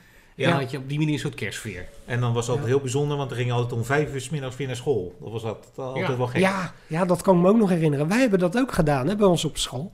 En 0.43 0.49
Ja. 0.49 0.55
dan 0.55 0.63
had 0.63 0.71
je 0.71 0.79
op 0.79 0.89
die 0.89 0.99
manier 0.99 1.13
een 1.15 1.19
soort 1.21 1.35
kerstsfeer. 1.35 1.89
En 2.05 2.21
dan 2.21 2.33
was 2.33 2.47
dat 2.47 2.59
heel 2.65 2.81
bijzonder, 2.81 3.17
want 3.17 3.29
dan 3.29 3.39
ging 3.39 3.53
altijd 3.53 3.73
om 3.73 3.85
vijf 3.85 4.13
uur 4.15 4.21
's 4.21 4.29
middags 4.31 4.57
weer 4.57 4.67
naar 4.67 4.77
school. 4.77 5.15
Dat 5.21 5.33
was 5.33 5.45
altijd, 5.45 5.79
altijd 5.79 6.07
Ja. 6.09 6.17
wel 6.17 6.27
gek. 6.27 6.41
Ja, 6.41 6.75
ja, 6.87 7.05
dat 7.05 7.23
kan 7.23 7.37
ik 7.37 7.43
me 7.43 7.49
ook 7.49 7.57
nog 7.57 7.69
herinneren. 7.69 8.09
Wij 8.09 8.19
hebben 8.21 8.39
dat 8.39 8.59
ook 8.59 8.73
gedaan 8.73 9.09
hè, 9.09 9.17
bij 9.17 9.27
ons 9.27 9.45
op 9.45 9.57
school. 9.59 9.91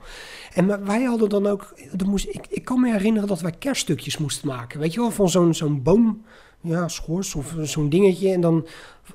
En 0.55 0.85
wij 0.87 1.03
hadden 1.03 1.29
dan 1.29 1.47
ook... 1.47 1.75
Er 1.99 2.07
moest, 2.09 2.27
ik, 2.29 2.47
ik 2.49 2.65
kan 2.65 2.81
me 2.81 2.93
herinneren 2.93 3.29
dat 3.29 3.41
wij 3.41 3.53
kerststukjes 3.59 4.19
moesten 4.19 4.49
maken. 4.49 4.81
Weet 4.81 4.93
je 4.95 5.01
wel, 5.01 5.11
van 5.11 5.29
zo'n 5.29 5.55
zo'n 5.55 5.83
boom... 5.83 6.25
Ja, 6.61 6.89
schors 6.89 7.35
of 7.35 7.55
zo'n 7.63 7.89
dingetje. 7.89 8.33
En 8.33 8.41
dan 8.41 8.67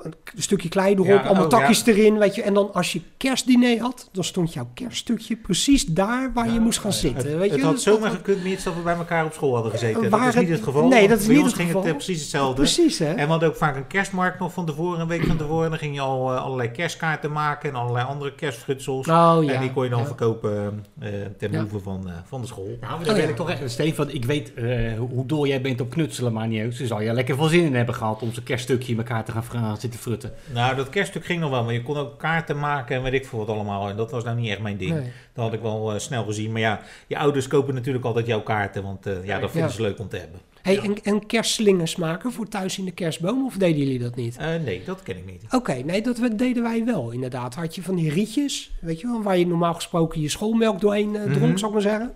een 0.04 0.14
stukje 0.42 0.70
klei 0.70 0.94
erop, 0.94 1.06
Ja, 1.08 1.18
allemaal 1.22 1.44
oh, 1.44 1.50
takjes 1.50 1.84
ja. 1.86 1.92
erin. 1.94 2.18
Weet 2.18 2.36
je. 2.36 2.42
En 2.42 2.54
dan 2.54 2.74
als 2.74 2.94
je 2.94 3.02
kerstdiner 3.18 3.80
had, 3.82 4.10
dan 4.12 4.24
stond 4.24 4.54
jouw 4.54 4.68
kerststukje 4.74 5.36
precies 5.36 5.86
daar 5.86 6.32
waar 6.34 6.52
je 6.54 6.60
moest 6.60 6.80
gaan 6.80 6.94
zitten. 6.94 7.30
Het, 7.30 7.38
weet 7.38 7.50
je? 7.50 7.56
het 7.56 7.62
had 7.64 7.74
Dus 7.74 7.84
zomaar 7.84 8.10
dat- 8.10 8.18
gekund, 8.18 8.44
niet 8.44 8.64
dat 8.64 8.74
we 8.76 8.82
bij 8.82 8.96
elkaar 8.96 9.26
op 9.26 9.34
school 9.34 9.54
hadden 9.54 9.72
gezeten. 9.72 10.10
dat 10.10 10.28
is 10.28 10.36
niet 10.36 10.50
het- 10.50 10.64
geval. 10.64 10.88
nee, 10.88 11.08
dat 11.08 11.20
is 11.20 11.26
bij 11.26 11.36
niet 11.36 11.44
ons 11.44 11.52
het 11.54 11.62
ging 11.62 11.72
geval. 11.72 11.84
het 11.88 11.92
eh, 11.92 11.98
precies 12.06 12.22
hetzelfde. 12.22 12.56
Precies, 12.56 13.00
hè? 13.00 13.06
En 13.14 13.16
we 13.26 13.32
hadden 13.32 13.50
ook 13.50 13.56
vaak 13.56 13.76
een 13.76 13.88
kerstmarkt 13.88 14.40
nog 14.40 14.54
van 14.54 14.66
tevoren, 14.66 15.00
een 15.00 15.08
week 15.08 15.26
van 15.26 15.38
tevoren. 15.38 15.70
Dan 15.70 15.80
ging 15.80 15.96
je 15.96 16.02
al 16.02 16.32
eh, 16.34 16.44
allerlei 16.44 16.72
kerstkaarten 16.72 17.32
maken 17.32 17.70
en 17.70 17.76
allerlei 17.76 18.06
andere 18.06 18.36
kerstfrutsels. 18.36 19.08
Oh 19.08 19.38
ja. 19.42 19.52
en 19.54 19.62
die 19.62 19.72
kon 19.74 19.84
je 19.84 19.90
dan 19.90 20.00
ja. 20.00 20.06
verkopen 20.06 20.84
eh, 21.00 21.10
ten 21.38 21.52
Ja. 21.52 21.64
behoeve 21.64 21.80
van, 21.80 22.10
eh, 22.10 22.14
van 22.26 22.42
de 22.42 22.48
school. 22.48 22.78
Nou, 22.82 22.94
Oh, 23.00 23.06
dan 23.06 23.14
ben 23.14 23.24
ja. 23.24 23.30
ik 23.30 23.36
toch 23.36 23.50
echt, 23.50 23.72
Stefan, 23.72 24.10
ik 24.10 24.26
weet 24.26 24.54
eh, 24.54 24.98
hoe 24.98 25.26
dol 25.26 25.48
jij 25.48 25.62
bent 25.62 25.82
op 25.82 25.90
knutselen, 25.90 26.34
maar 26.34 26.48
niet. 26.48 26.76
Ze 26.76 26.88
zou 26.88 27.04
je 27.04 27.14
lekker 27.14 27.33
veel 27.38 27.48
zin 27.48 27.64
in 27.66 27.76
hebben 27.76 27.96
gehad 27.96 28.22
om 28.22 28.34
zo'n 28.34 28.44
kerststukje 28.44 28.92
in 28.92 28.98
elkaar 28.98 29.24
te 29.26 29.32
gaan 29.32 29.78
zitten 29.78 30.00
frutten. 30.00 30.34
Nou, 30.54 30.76
dat 30.76 30.90
kerststuk 30.90 31.26
ging 31.26 31.40
nog 31.42 31.50
wel, 31.50 31.64
maar 31.64 31.74
je 31.74 31.84
kon 31.84 31.98
ook 31.98 32.20
kaarten 32.20 32.60
maken 32.60 32.96
en 32.96 33.04
weet 33.04 33.14
ik 33.14 33.26
veel 33.26 33.40
wat 33.40 33.48
allemaal. 33.48 33.90
En 33.90 33.96
dat 33.96 34.12
was 34.12 34.24
nou 34.24 34.38
niet 34.38 34.50
echt 34.50 34.60
mijn 34.62 34.78
ding. 34.78 34.92
Nee. 34.92 35.12
Dat 35.34 35.44
had 35.46 35.54
ik 35.54 35.62
wel 35.62 35.94
eh, 35.94 36.00
snel 36.00 36.24
gezien. 36.24 36.52
Maar 36.52 36.62
ja, 36.62 36.82
je 37.08 37.18
ouders 37.18 37.48
kopen 37.48 37.74
natuurlijk 37.74 38.06
altijd 38.06 38.26
jouw 38.26 38.42
kaarten, 38.42 38.84
want 38.84 39.06
eh, 39.06 39.26
ja, 39.26 39.40
dat 39.40 39.52
vinden 39.52 39.70
Ja. 39.70 39.76
ze 39.76 39.82
leuk 39.82 40.00
om 40.00 40.08
te 40.10 40.18
hebben. 40.18 40.40
Hey, 40.64 40.80
en, 40.80 41.04
en 41.04 41.26
kerstslingers 41.26 41.96
maken 41.96 42.32
voor 42.32 42.48
thuis 42.48 42.78
in 42.78 42.86
de 42.86 42.92
kerstboom? 42.92 43.46
Of 43.46 43.54
deden 43.56 43.78
jullie 43.78 44.00
dat 44.00 44.16
niet? 44.16 44.38
Eh, 44.38 44.48
nee, 44.66 44.82
dat 44.86 45.04
ken 45.04 45.18
ik 45.18 45.26
niet. 45.26 45.42
Oké, 45.52 45.74
nee, 45.74 46.02
dat 46.02 46.20
deden 46.36 46.64
wij 46.64 46.86
wel 46.86 47.12
inderdaad. 47.12 47.56
Had 47.56 47.76
je 47.76 47.82
van 47.82 47.96
die 47.96 48.10
rietjes, 48.12 48.72
weet 48.82 49.00
je 49.00 49.08
wel, 49.08 49.22
waar 49.22 49.38
je 49.38 49.48
normaal 49.48 49.74
gesproken 49.74 50.22
je 50.22 50.30
schoolmelk 50.30 50.82
doorheen 50.82 51.16
eh, 51.16 51.22
dronk, 51.24 51.38
Mhm. 51.48 51.58
zou 51.58 51.66
ik 51.66 51.72
maar 51.72 51.82
zeggen. 51.92 52.14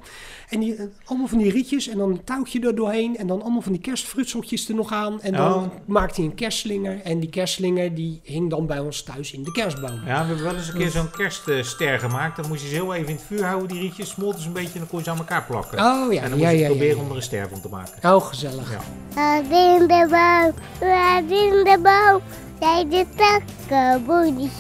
En 0.50 0.60
die, 0.60 0.76
eh, 0.76 0.86
allemaal 1.06 1.28
van 1.28 1.38
die 1.38 1.52
rietjes 1.52 1.88
en 1.88 1.98
dan 1.98 2.10
een 2.12 2.24
touwtje 2.24 2.60
er 2.60 2.76
doorheen 2.76 3.18
en 3.18 3.28
dan 3.28 3.42
allemaal 3.42 3.62
van 3.62 3.72
die 3.72 3.82
kerstfrutseltjes 3.82 4.70
er 4.70 4.76
nog 4.76 4.92
aan. 4.92 5.22
En 5.22 5.34
dan 5.34 5.54
Oh. 5.54 5.64
maakte 5.86 6.22
hij 6.22 6.30
een 6.30 6.36
kerstslinger 6.36 7.02
en 7.02 7.20
die 7.20 7.30
kerstslinger 7.30 7.96
die 7.96 8.20
hing 8.24 8.50
dan 8.50 8.66
bij 8.66 8.80
ons 8.80 9.04
thuis 9.04 9.32
in 9.32 9.44
de 9.44 9.52
kerstboom. 9.52 10.00
Ja, 10.06 10.22
we 10.22 10.28
hebben 10.28 10.44
wel 10.44 10.56
eens 10.56 10.68
een 10.68 10.78
keer 10.78 10.90
zo'n 10.90 11.10
kerstster 11.10 12.00
gemaakt. 12.00 12.36
Dan 12.36 12.48
moest 12.48 12.62
je 12.62 12.68
ze 12.68 12.74
heel 12.74 12.94
even 12.94 13.08
in 13.10 13.16
het 13.16 13.24
vuur 13.24 13.44
houden, 13.44 13.68
die 13.68 13.80
rietjes. 13.80 14.10
Smolten 14.10 14.42
ze 14.42 14.48
een 14.48 14.54
beetje 14.54 14.74
en 14.74 14.80
dan 14.80 14.88
kon 14.88 14.98
je 14.98 15.04
ze 15.06 15.12
aan 15.12 15.18
elkaar 15.18 15.44
plakken. 15.46 15.80
Oh 15.80 16.14
ja, 16.14 16.22
en 16.22 16.30
dan 16.30 16.40
ja, 16.40 16.46
moest 16.46 16.58
je 16.58 16.64
ja, 16.64 16.68
proberen 16.70 16.98
ja. 16.98 17.04
om 17.04 17.10
er 17.10 17.16
een 17.16 17.22
ster 17.22 17.50
van 17.50 17.62
te 17.62 17.70
maken. 17.70 18.16
Oh, 18.16 18.34
gezellig. 18.38 18.72
Ja. 18.72 18.80
Wat 19.16 19.44
in 19.52 19.88
de 19.88 20.08
boom, 20.10 20.54
wat 20.80 21.24
in 21.30 21.64
de 21.64 21.78
boom, 21.82 22.22
zijn 22.60 22.90
de 22.90 23.06
takkenbootjes. 23.16 24.52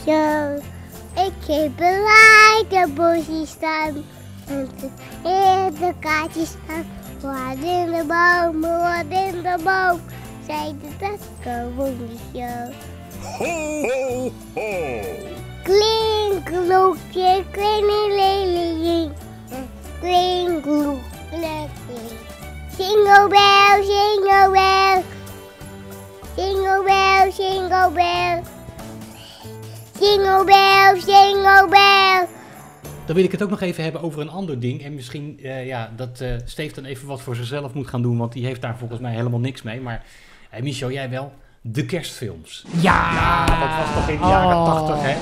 Ik 1.15 1.47
heb 1.47 1.71
bij 1.75 2.63
de 2.69 2.87
bosjes 2.95 3.49
staan, 3.49 4.03
en 4.47 4.69
de- 4.79 4.89
in 5.23 5.73
de 5.79 5.93
kaartjes 5.99 6.49
staan. 6.49 6.85
Wat 7.21 7.57
in 7.63 7.91
de 7.91 8.03
boom, 8.07 8.61
wat 8.61 9.05
in 9.09 9.41
de 9.41 9.55
boom, 9.63 9.99
zijn 10.47 10.79
de 10.81 10.87
takkenbootjes. 10.99 12.75
Klink, 15.63 16.45
klokje, 16.45 17.43
klingeleleling. 17.51 19.11
Klink, 19.11 19.26
Jingle 30.17 30.43
bell, 30.45 30.95
jingle 31.05 31.67
bell. 31.69 32.27
Dan 33.05 33.15
wil 33.15 33.23
ik 33.23 33.31
het 33.31 33.43
ook 33.43 33.49
nog 33.49 33.61
even 33.61 33.83
hebben 33.83 34.01
over 34.01 34.21
een 34.21 34.29
ander 34.29 34.59
ding. 34.59 34.83
En 34.83 34.93
misschien 34.95 35.39
eh, 35.43 35.65
ja, 35.65 35.91
dat 35.95 36.21
eh 36.21 36.29
Steve 36.45 36.75
dan 36.75 36.85
even 36.85 37.07
wat 37.07 37.21
voor 37.21 37.35
zichzelf 37.35 37.73
moet 37.73 37.87
gaan 37.87 38.01
doen. 38.01 38.17
Want 38.17 38.33
die 38.33 38.45
heeft 38.45 38.61
daar 38.61 38.77
volgens 38.77 38.99
mij 38.99 39.13
helemaal 39.13 39.39
niks 39.39 39.61
mee. 39.61 39.81
Maar 39.81 40.03
eh, 40.49 40.61
Michel, 40.61 40.91
jij 40.91 41.09
wel? 41.09 41.33
De 41.61 41.85
kerstfilms. 41.85 42.65
Ja, 42.79 43.13
Ja, 43.13 43.45
dat 43.45 43.85
was 43.85 43.93
toch 43.95 44.09
in 44.09 44.21
de 44.21 44.27
jaren 44.27 44.57
Oh. 44.57 44.87
80, 44.87 45.05
hè? 45.11 45.15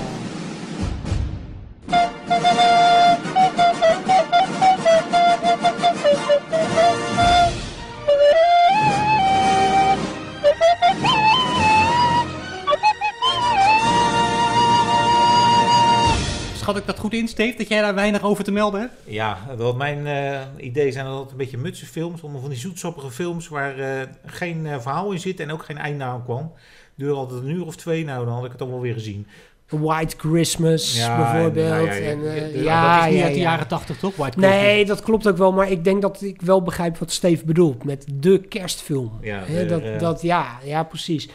Schat 16.65 16.77
ik 16.77 16.85
dat 16.85 16.99
goed 16.99 17.13
in, 17.13 17.27
Steve? 17.27 17.57
Dat 17.57 17.67
jij 17.67 17.81
daar 17.81 17.95
weinig 17.95 18.23
over 18.23 18.43
te 18.43 18.51
melden 18.51 18.79
hebt? 18.79 18.93
Ja, 19.03 19.37
wat 19.57 19.75
mijn 19.75 20.07
eh 20.07 20.41
idee 20.57 20.91
zijn 20.91 21.05
altijd 21.05 21.31
een 21.31 21.37
beetje 21.37 21.57
mutsenfilms. 21.57 22.23
Allemaal 22.23 22.41
van 22.41 22.49
die 22.49 22.59
zoetsappige 22.59 23.11
films 23.11 23.47
waar 23.47 23.79
eh, 23.79 24.07
geen 24.25 24.65
eh, 24.65 24.79
verhaal 24.79 25.11
in 25.11 25.19
zit 25.19 25.39
en 25.39 25.51
ook 25.51 25.65
geen 25.65 25.77
einde 25.77 26.03
aan 26.03 26.23
kwam. 26.23 26.53
Duurde 26.95 27.15
altijd 27.15 27.41
een 27.41 27.49
uur 27.49 27.65
of 27.65 27.75
twee, 27.75 28.05
nou 28.05 28.25
dan 28.25 28.33
had 28.33 28.45
ik 28.45 28.51
het 28.51 28.61
allemaal 28.61 28.81
weer 28.81 28.93
gezien. 28.93 29.27
White 29.69 30.15
Christmas 30.17 30.97
Ja, 30.97 31.17
bijvoorbeeld. 31.17 31.71
en, 31.71 31.83
ja, 31.83 31.93
ja, 31.93 31.93
ja. 31.93 32.09
En, 32.09 32.25
eh, 32.53 32.63
Ja, 32.63 32.63
ja, 32.63 32.95
dat 32.97 33.05
is 33.05 33.09
niet 33.09 33.19
ja, 33.19 33.23
uit 33.25 33.33
de 33.33 33.39
ja. 33.39 33.49
jaren 33.49 33.67
80, 33.67 33.97
toch? 33.97 34.15
White 34.15 34.37
Christmas? 34.37 34.61
Nee, 34.61 34.85
dat 34.85 35.01
klopt 35.01 35.27
ook 35.27 35.37
wel, 35.37 35.51
maar 35.51 35.71
ik 35.71 35.83
denk 35.83 36.01
dat 36.01 36.21
ik 36.21 36.41
wel 36.41 36.61
begrijp 36.61 36.97
wat 36.97 37.11
Steve 37.11 37.45
bedoelt 37.45 37.83
met 37.83 38.05
de 38.13 38.39
kerstfilm. 38.39 39.11
Ja, 39.21 39.43
de, 39.45 39.65
dat, 39.65 39.99
dat, 39.99 40.21
ja, 40.21 40.59
ja, 40.63 40.83
precies. 40.83 41.29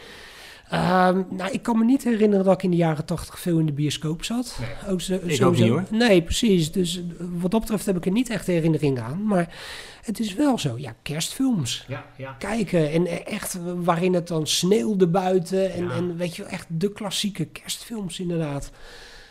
Ehm, 0.71 1.21
nou, 1.29 1.51
ik 1.51 1.61
kan 1.61 1.77
me 1.77 1.83
niet 1.85 2.03
herinneren 2.03 2.45
dat 2.45 2.53
ik 2.53 2.63
in 2.63 2.69
de 2.69 2.75
jaren 2.75 3.05
tachtig 3.05 3.39
veel 3.39 3.59
in 3.59 3.65
de 3.65 3.71
bioscoop 3.71 4.23
zat. 4.23 4.59
Ook 4.87 5.01
zo, 5.01 5.13
ook 5.15 5.19
sowieso- 5.21 5.49
niet, 5.49 5.69
hoor. 5.69 5.83
Nee, 5.89 6.21
precies. 6.23 6.71
Dus 6.71 6.97
eh, 6.97 7.25
wat 7.39 7.51
dat 7.51 7.59
betreft 7.59 7.85
heb 7.85 7.97
ik 7.97 8.05
er 8.05 8.11
niet 8.11 8.29
echt 8.29 8.47
herinnering 8.47 8.99
aan. 8.99 9.23
Maar 9.25 9.55
het 10.01 10.19
is 10.19 10.33
wel 10.33 10.57
zo, 10.59 10.77
ja, 10.77 10.95
kerstfilms. 11.01 11.85
Ja, 11.87 12.05
ja. 12.17 12.35
Kijken 12.39 12.91
en 12.91 13.07
eh, 13.07 13.33
echt 13.33 13.57
waarin 13.75 14.13
het 14.13 14.27
dan 14.27 14.47
sneeuwde 14.47 15.07
buiten. 15.07 15.73
En, 15.73 15.83
Ja. 15.83 15.91
en 15.91 16.17
weet 16.17 16.35
je, 16.35 16.41
wel, 16.43 16.51
echt 16.51 16.65
de 16.69 16.91
klassieke 16.91 17.45
kerstfilms 17.45 18.19
inderdaad. 18.19 18.71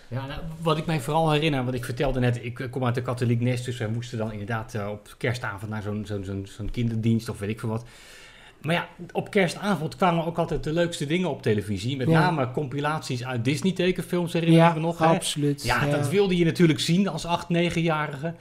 Ja, 0.08 0.26
nou, 0.26 0.40
wat 0.62 0.76
ik 0.78 0.86
mij 0.86 1.00
vooral 1.00 1.30
herinner, 1.32 1.62
want 1.64 1.74
ik 1.76 1.84
vertelde 1.84 2.20
net, 2.20 2.38
ik 2.44 2.60
eh, 2.60 2.70
kom 2.70 2.84
uit 2.84 2.96
een 2.96 3.02
katholiek 3.02 3.40
nest, 3.40 3.64
dus 3.64 3.78
wij 3.78 3.88
moesten 3.88 4.18
dan 4.18 4.32
inderdaad 4.32 4.74
op 4.90 5.14
kerstavond 5.18 5.70
naar 5.70 5.82
zo'n 5.82 6.04
zo'n 6.06 6.24
zo'n 6.24 6.46
zo'n 6.56 6.70
kinderdienst 6.70 7.28
of 7.28 7.38
weet 7.38 7.50
ik 7.50 7.60
veel 7.60 7.68
wat. 7.68 7.84
Maar 8.62 8.74
ja, 8.74 8.88
op 9.12 9.30
kerstavond 9.30 9.96
kwamen 9.96 10.24
ook 10.24 10.38
altijd 10.38 10.64
de 10.64 10.72
leukste 10.72 11.06
dingen 11.06 11.30
op 11.30 11.42
televisie. 11.42 11.96
Met 11.96 12.08
Ja. 12.08 12.20
name 12.20 12.50
compilaties 12.50 13.24
uit 13.24 13.44
Disney 13.44 13.72
tekenfilms 13.72 14.32
herinner 14.32 14.58
Ja, 14.58 14.72
me 14.74 14.80
nog. 14.80 14.98
hè? 14.98 15.04
absoluut. 15.06 15.62
Ja, 15.64 15.86
dat 15.86 16.08
wilde 16.08 16.36
je 16.36 16.44
natuurlijk 16.44 16.80
zien 16.80 17.08
als 17.08 17.26
8, 17.26 17.46
9-jarige. 17.48 18.34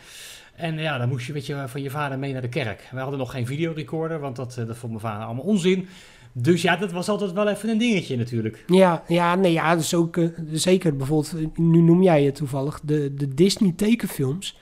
En 0.56 0.78
ja, 0.80 0.98
dan 0.98 1.10
moest 1.10 1.28
je 1.28 1.34
weet 1.34 1.46
je, 1.46 1.64
van 1.68 1.82
je 1.82 1.90
vader 1.90 2.20
mee 2.20 2.32
naar 2.34 2.42
de 2.42 2.50
kerk. 2.50 2.88
We 2.92 3.00
hadden 3.00 3.20
nog 3.20 3.32
geen 3.32 3.46
videorecorder, 3.46 4.20
want 4.20 4.36
dat, 4.36 4.58
eh, 4.58 4.68
dat 4.68 4.78
vond 4.78 4.92
mijn 4.92 5.04
vader 5.06 5.26
allemaal 5.26 5.44
onzin. 5.46 5.88
Dus 6.32 6.62
ja, 6.62 6.76
dat 6.76 6.92
was 6.92 7.10
altijd 7.10 7.32
wel 7.34 7.48
even 7.48 7.70
een 7.70 7.78
dingetje 7.78 8.18
natuurlijk. 8.18 8.64
Ja, 8.68 9.04
ja, 9.08 9.36
nee, 9.36 9.52
ja, 9.52 9.76
dus 9.76 9.94
ook, 9.94 10.18
eh, 10.18 10.26
zeker 10.52 10.96
bijvoorbeeld, 10.96 11.34
eh, 11.38 11.46
nu 11.64 11.82
noem 11.82 12.04
jij 12.04 12.24
het 12.24 12.36
toevallig, 12.36 12.80
de, 12.84 13.14
de 13.14 13.34
Disney 13.34 13.74
tekenfilms. 13.76 14.58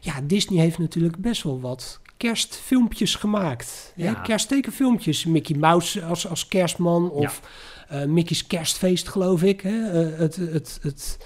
Ja, 0.00 0.12
Disney 0.24 0.60
heeft 0.60 0.78
natuurlijk 0.78 1.16
best 1.18 1.42
wel 1.42 1.60
wat 1.60 2.00
kerstfilmpjes 2.18 3.14
gemaakt. 3.14 3.92
Ja. 3.96 4.14
Hè? 4.14 4.20
Kersttekenfilmpjes. 4.22 5.24
Mickey 5.24 5.56
Mouse 5.56 6.04
als, 6.04 6.28
als 6.28 6.48
kerstman 6.48 7.10
of 7.10 7.40
eh, 7.88 8.04
Mickey's 8.04 8.46
kerstfeest, 8.46 9.08
geloof 9.08 9.42
ik. 9.42 9.60
Hè? 9.60 9.90
Eh, 9.90 10.18
het, 10.18 10.36
het, 10.36 10.78
het 10.82 11.18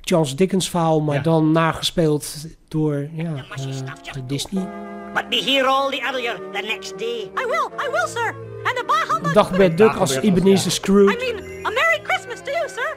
Charles 0.00 0.36
Dickens 0.36 0.70
verhaal, 0.70 1.00
maar 1.00 1.16
Ja. 1.16 1.22
dan 1.22 1.52
nagespeeld 1.52 2.34
door 2.68 3.08
ja, 3.12 3.44
eh, 3.54 4.22
Disney. 4.26 4.68
But 5.14 5.28
be 5.28 5.42
here 5.44 5.66
all 5.66 5.90
the 5.90 6.00
earlier 6.00 6.34
the 6.52 6.62
next 6.66 6.98
day. 6.98 7.30
I 7.36 7.46
will, 7.46 7.68
I 7.86 7.90
will, 7.90 8.06
sir. 8.08 8.34
And 8.64 9.34
Dagbert 9.34 9.78
Duck 9.78 9.94
als 9.96 10.14
Ebenezer 10.16 10.70
Scrooge. 10.70 11.12
I 11.12 11.16
mean, 11.16 11.66
a 11.66 11.70
Merry 11.70 12.00
Christmas 12.02 12.40
to 12.42 12.50
you, 12.50 12.68
sir. 12.68 12.96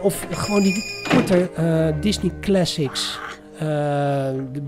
Of 0.00 0.26
gewoon 0.30 0.62
die 0.62 1.04
korte 1.08 1.50
eh, 1.50 2.00
Disney 2.00 2.32
classics. 2.40 3.18
Eh, 3.54 3.66
de- 4.52 4.62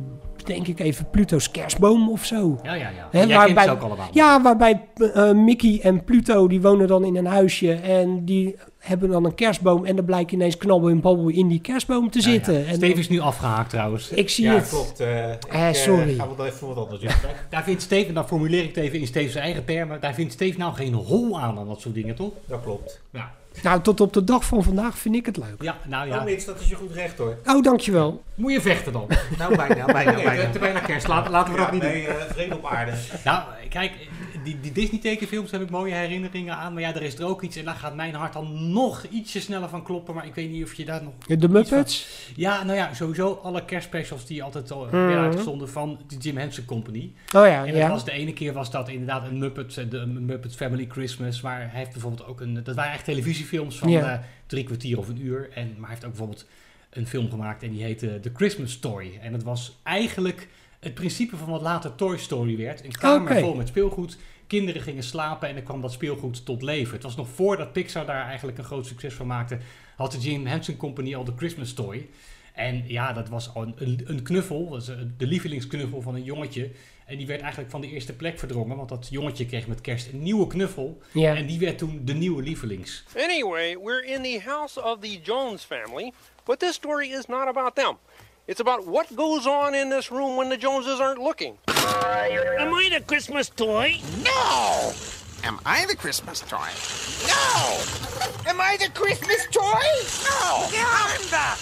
denk 0.48 0.66
ik 0.66 0.80
even 0.80 1.10
Pluto's 1.10 1.50
kerstboom 1.50 2.10
of 2.10 2.24
zo. 2.24 2.58
Ja, 2.62 2.74
ja, 2.74 2.88
ja. 2.90 3.08
Kent 3.10 3.32
waarbij- 3.32 3.64
ze 3.64 3.70
ook 3.70 3.82
allemaal. 3.82 4.08
Ja, 4.12 4.42
waarbij 4.42 4.80
eh, 5.14 5.32
Mickey 5.32 5.80
en 5.82 6.04
Pluto 6.04 6.48
die 6.48 6.60
wonen 6.60 6.86
dan 6.88 7.04
in 7.04 7.16
een 7.16 7.26
huisje 7.26 7.72
en 7.72 8.24
die 8.24 8.56
hebben 8.78 9.08
dan 9.10 9.24
een 9.24 9.34
kerstboom 9.34 9.84
en 9.84 9.96
dan 9.96 10.04
blijkt 10.04 10.32
ineens 10.32 10.56
knabbel 10.56 10.88
en 10.90 11.00
babbel 11.00 11.28
in 11.28 11.48
die 11.48 11.60
kerstboom 11.60 12.10
te 12.10 12.18
Ja, 12.20 12.24
ja. 12.26 12.32
zitten. 12.32 12.66
En 12.66 12.74
Steve 12.74 12.98
is 12.98 13.08
nu 13.08 13.20
afgehaakt 13.20 13.70
trouwens. 13.70 14.10
ik 14.10 14.28
zie 14.28 14.44
ja, 14.44 14.54
het. 14.54 14.68
klopt. 14.68 15.00
eh, 15.00 15.30
ik, 15.32 15.44
Eh, 15.48 15.72
sorry. 15.72 16.08
even 16.10 16.66
wat 16.68 16.76
anders 16.76 17.00
doen. 17.00 17.08
Daar, 17.22 17.46
daar 17.50 17.62
vindt 17.62 17.82
Steve, 17.82 18.08
en 18.08 18.14
dan 18.14 18.26
formuleer 18.28 18.62
ik 18.62 18.74
het 18.74 18.84
even 18.84 18.98
in 19.00 19.06
Steve's 19.06 19.34
eigen 19.34 19.64
termen, 19.64 20.00
daar 20.00 20.14
vindt 20.14 20.32
Steve 20.32 20.58
nou 20.58 20.74
geen 20.74 20.94
hol 20.94 21.40
aan 21.40 21.58
aan 21.58 21.66
dat 21.68 21.80
soort 21.80 21.94
dingen, 21.94 22.14
toch? 22.14 22.32
Dat 22.46 22.62
klopt. 22.62 23.00
Ja, 23.12 23.32
Nou, 23.62 23.80
tot 23.82 24.00
op 24.00 24.12
de 24.12 24.24
dag 24.24 24.44
van 24.44 24.62
vandaag 24.62 24.98
vind 24.98 25.14
ik 25.14 25.26
het 25.26 25.36
leuk. 25.36 25.62
ja 25.62 25.76
nou 25.86 26.08
Ja. 26.08 26.18
Oh, 26.18 26.24
niks, 26.24 26.44
dat 26.44 26.60
is 26.60 26.68
je 26.68 26.74
goed 26.74 26.92
recht 26.92 27.18
hoor. 27.18 27.36
Oh, 27.46 27.62
dankjewel. 27.62 28.22
Moet 28.34 28.52
je 28.52 28.60
vechten 28.60 28.92
dan? 28.92 29.06
Nou, 29.38 29.56
bijna, 29.56 29.84
bijna, 29.84 30.12
bijna. 30.22 30.50
te 30.50 30.58
bijna 30.58 30.80
kerst, 30.80 31.08
laten, 31.08 31.30
laten 31.30 31.52
we 31.52 31.58
dat 31.58 31.72
niet 31.72 31.80
doen. 31.80 31.90
nee, 31.90 32.06
eh, 32.06 32.24
vrede 32.32 32.54
op 32.56 32.66
aarde. 32.66 32.92
Nou, 33.24 33.42
kijk, 33.68 33.92
die, 34.48 34.60
die 34.60 34.72
Disney 34.72 35.00
tekenfilms 35.00 35.50
heb 35.50 35.60
ik 35.62 35.70
mooie 35.70 35.94
herinneringen 35.94 36.54
aan. 36.56 36.72
Maar 36.72 36.82
ja, 36.82 36.94
er 36.94 37.02
is 37.02 37.18
er 37.18 37.26
ook 37.26 37.42
iets 37.42 37.56
en 37.56 37.64
daar 37.64 37.74
gaat 37.74 37.94
mijn 37.94 38.14
hart 38.14 38.32
dan 38.32 38.72
nog 38.72 39.04
ietsje 39.10 39.40
sneller 39.40 39.68
van 39.68 39.82
kloppen. 39.82 40.14
Maar 40.14 40.26
ik 40.26 40.34
weet 40.34 40.50
niet 40.50 40.64
of 40.64 40.74
je 40.74 40.84
daar 40.84 41.02
nog... 41.02 41.38
De 41.38 41.48
Muppets? 41.48 42.08
Ja, 42.36 42.64
nou 42.64 42.76
ja, 42.76 42.94
sowieso 42.94 43.40
alle 43.42 43.64
kerstspecials 43.64 44.26
die 44.26 44.42
altijd 44.42 44.70
al 44.70 44.84
Mhm. 44.84 44.96
werden 44.96 45.18
uitgezonden 45.24 45.68
van 45.68 45.98
de 46.08 46.16
Jim 46.16 46.36
Henson 46.36 46.64
Company. 46.64 47.12
Oh 47.36 47.46
ja, 47.46 47.60
En 47.64 47.72
dat 47.72 47.76
ja. 47.76 47.88
was 47.88 48.04
de 48.04 48.12
ene 48.12 48.32
keer 48.32 48.52
was 48.52 48.70
dat 48.70 48.88
inderdaad 48.88 49.26
een 49.26 49.38
Muppets, 49.38 49.76
eh, 49.76 49.84
de 49.90 50.06
Muppets 50.06 50.54
Family 50.54 50.86
Christmas. 50.88 51.40
Maar 51.40 51.58
hij 51.60 51.70
heeft 51.78 51.92
bijvoorbeeld 51.92 52.26
ook 52.26 52.40
een, 52.40 52.62
dat 52.64 52.74
waren 52.74 52.92
echt 52.92 53.04
televisiefilms 53.04 53.76
van 53.78 53.88
eh, 53.88 54.18
drie 54.46 54.64
kwartier 54.64 54.98
of 54.98 55.08
een 55.08 55.20
uur. 55.24 55.48
En, 55.54 55.66
maar 55.66 55.80
hij 55.80 55.88
heeft 55.88 56.04
ook 56.04 56.10
bijvoorbeeld 56.10 56.46
een 56.90 57.06
film 57.06 57.30
gemaakt 57.30 57.62
en 57.62 57.70
die 57.70 57.82
heette 57.82 58.20
The 58.20 58.30
Christmas 58.34 58.72
Story. 58.72 59.18
En 59.22 59.32
dat 59.32 59.42
was 59.42 59.76
eigenlijk 59.82 60.48
het 60.80 60.94
principe 60.94 61.36
van 61.36 61.48
wat 61.48 61.62
later 61.62 61.94
Toy 61.94 62.16
Story 62.18 62.56
werd. 62.56 62.84
Een 62.84 62.90
kamer 62.90 63.38
vol 63.38 63.54
met 63.54 63.68
speelgoed. 63.68 64.16
Kinderen 64.48 64.82
gingen 64.82 65.02
slapen 65.02 65.48
en 65.48 65.54
dan 65.54 65.64
kwam 65.64 65.80
dat 65.80 65.92
speelgoed 65.92 66.44
tot 66.44 66.62
leven. 66.62 66.94
Het 66.94 67.02
was 67.02 67.16
nog 67.16 67.28
voordat 67.28 67.72
Pixar 67.72 68.06
daar 68.06 68.26
eigenlijk 68.26 68.58
een 68.58 68.64
groot 68.64 68.86
succes 68.86 69.14
van 69.14 69.26
maakte. 69.26 69.58
Had 69.96 70.12
de 70.12 70.18
Jim 70.18 70.46
Henson 70.46 70.76
Company 70.76 71.14
al 71.14 71.24
The 71.24 71.32
Christmas 71.36 71.68
Story. 71.68 72.08
En 72.54 72.84
ja, 72.86 73.12
dat 73.12 73.28
was 73.28 73.50
een, 73.54 73.74
een, 73.76 74.00
een 74.04 74.22
knuffel. 74.22 74.68
Was 74.68 74.86
de 75.16 75.26
lievelingsknuffel 75.26 76.02
van 76.02 76.14
een 76.14 76.24
jongetje. 76.24 76.70
En 77.06 77.16
die 77.16 77.26
werd 77.26 77.40
eigenlijk 77.40 77.70
van 77.70 77.80
de 77.80 77.88
eerste 77.88 78.12
plek 78.12 78.38
verdrongen. 78.38 78.76
Want 78.76 78.88
dat 78.88 79.08
jongetje 79.10 79.46
kreeg 79.46 79.66
met 79.66 79.80
kerst 79.80 80.12
een 80.12 80.22
nieuwe 80.22 80.46
knuffel. 80.46 81.02
En 81.14 81.46
die 81.46 81.58
werd 81.58 81.78
toen 81.78 82.00
de 82.04 82.12
nieuwe 82.14 82.42
lievelings. 82.42 83.04
Anyway, 83.16 83.78
we're 83.82 84.06
in 84.06 84.22
the 84.22 84.40
house 84.44 84.82
of 84.82 84.98
the 85.00 85.20
Jones 85.22 85.64
family, 85.64 86.12
but 86.44 86.58
this 86.58 86.74
story 86.74 87.10
is 87.10 87.26
not 87.26 87.46
about 87.46 87.74
them. 87.74 87.96
It's 88.48 88.60
about 88.60 88.86
what 88.86 89.14
goes 89.14 89.46
on 89.46 89.74
in 89.74 89.90
this 89.90 90.10
room 90.10 90.38
when 90.38 90.48
the 90.48 90.56
Joneses 90.56 91.00
aren't 91.00 91.20
looking. 91.20 91.58
Am 91.66 92.72
I 92.74 92.88
the 92.88 93.02
Christmas 93.04 93.50
toy? 93.50 94.00
No! 94.24 94.92
Am 95.44 95.58
I 95.66 95.84
the 95.86 95.94
Christmas 95.96 96.40
toy? 96.40 96.68
No! 97.26 97.76
Am 98.46 98.58
I 98.58 98.78
the 98.78 98.90
Christmas 98.94 99.46
toy? 99.50 99.84
No! 100.24 100.66
I'm 100.72 101.20
the... 101.28 101.58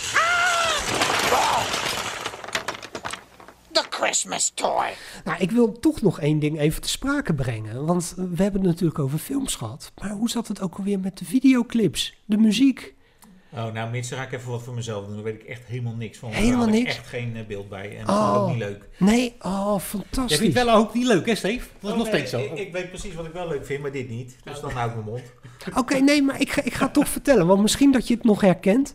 The 3.73 3.85
Christmas 3.90 4.50
toy. 4.55 4.95
Nou, 5.25 5.38
ik 5.38 5.50
wil 5.50 5.73
toch 5.73 6.02
nog 6.02 6.21
één 6.21 6.38
ding 6.38 6.59
even 6.59 6.83
te 6.83 6.88
sprake 6.88 7.35
brengen. 7.35 7.87
Want 7.87 8.12
we 8.16 8.43
hebben 8.43 8.61
het 8.61 8.71
natuurlijk 8.71 8.99
over 8.99 9.19
films 9.19 9.55
gehad. 9.55 9.93
Maar 10.00 10.11
hoe 10.11 10.31
zat 10.31 10.49
het 10.49 10.61
ook 10.61 10.76
alweer 10.76 11.00
met 11.00 11.19
de 11.19 11.25
videoclips? 11.25 12.14
De 12.25 12.37
muziek? 12.37 12.95
Oh, 13.57 13.73
nou, 13.73 13.91
mits 13.91 14.13
ga 14.13 14.23
ik 14.23 14.33
even 14.33 14.51
wat 14.51 14.63
voor 14.63 14.75
mezelf 14.75 15.05
doen. 15.07 15.15
Daar 15.15 15.25
weet 15.25 15.35
ik 15.35 15.43
echt 15.43 15.63
helemaal 15.67 15.95
niks 15.95 16.19
van. 16.19 16.31
Helemaal 16.31 16.67
niks? 16.67 16.97
echt 16.97 17.07
geen 17.07 17.37
eh, 17.37 17.47
beeld 17.47 17.69
bij. 17.69 17.97
En 17.99 18.07
dat 18.07 18.17
vond 18.17 18.29
ik 18.37 18.43
ook 18.43 18.49
niet 18.49 18.59
leuk. 18.59 18.89
Nee, 18.99 19.35
oh, 19.41 19.67
Jij 19.71 19.81
fantastisch. 19.81 20.39
vindt 20.39 20.55
wel 20.55 20.71
ook 20.71 20.95
niet 20.95 21.07
leuk, 21.07 21.27
hè, 21.27 21.35
Steve? 21.35 21.67
Dat 21.81 21.83
is 21.83 21.91
Oh, 21.91 21.97
nog 21.99 22.07
steeds 22.07 22.31
zo. 22.31 22.39
Ik, 22.39 22.59
ik 22.59 22.73
weet 22.73 22.89
precies 22.89 23.15
wat 23.15 23.27
ik 23.27 23.33
wel 23.33 23.49
leuk 23.49 23.67
vind, 23.67 23.83
maar 23.83 23.93
dit 23.93 24.09
niet. 24.09 24.37
Dus 24.45 24.61
dan 24.61 24.71
hou 24.71 24.89
ik 24.89 24.95
mijn 24.95 25.07
mond. 25.07 25.23
Oké, 25.81 25.99
nee, 25.99 26.23
maar 26.23 26.41
ik 26.41 26.51
ga, 26.53 26.63
ik 26.65 26.75
ga 26.75 26.85
het 26.85 26.95
toch 26.95 27.09
vertellen. 27.09 27.47
Want 27.47 27.63
misschien 27.63 27.93
dat 27.93 28.09
je 28.09 28.15
het 28.15 28.25
nog 28.25 28.41
herkent. 28.41 28.95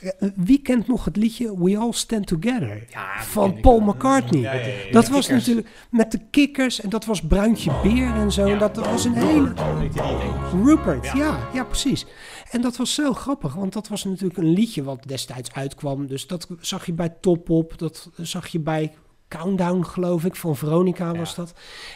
Eh, 0.00 0.28
Wie 0.34 0.62
kent 0.62 0.86
nog 0.88 1.04
het 1.04 1.16
liedje 1.16 1.58
We 1.64 1.76
All 1.78 1.92
Stand 1.92 2.26
Together? 2.26 2.86
Van 3.20 3.60
Paul. 3.60 3.80
McCartney. 3.80 4.40
Ja, 4.40 4.52
ja, 4.52 4.60
ja, 4.60 4.66
ja. 4.66 4.92
Dat 4.92 5.08
was 5.08 5.28
natuurlijk 5.28 5.68
met 5.90 6.12
de 6.12 6.20
kikkers. 6.30 6.80
En 6.80 6.88
dat 6.88 7.04
was 7.04 7.20
Bruintje 7.22 7.70
Beer 7.82 8.14
en 8.14 8.32
zo. 8.32 8.46
En 8.46 8.58
dat 8.58 8.76
was 8.76 9.04
een 9.04 9.14
hele... 9.14 9.52
Je? 9.92 10.60
Rupert, 10.64 11.04
ja. 11.04 11.14
Ja. 11.14 11.48
ja, 11.52 11.64
precies. 11.64 12.06
En 12.50 12.60
dat 12.60 12.76
was 12.76 12.94
zo 12.94 13.12
grappig, 13.12 13.54
want 13.54 13.72
dat 13.72 13.88
was 13.88 14.04
natuurlijk 14.04 14.38
een 14.38 14.52
liedje 14.52 14.82
wat 14.82 15.02
destijds 15.06 15.52
uitkwam. 15.52 16.06
Dus 16.06 16.26
dat 16.26 16.48
zag 16.60 16.86
je 16.86 16.92
bij 16.92 17.08
Top 17.20 17.50
Op, 17.50 17.78
dat 17.78 18.10
zag 18.16 18.46
je 18.46 18.60
bij 18.60 18.94
Countdown, 19.28 19.82
geloof 19.82 20.24
ik, 20.24 20.36
van 20.36 20.56
Veronica 20.56 21.14
was 21.14 21.34
dat. 21.34 21.52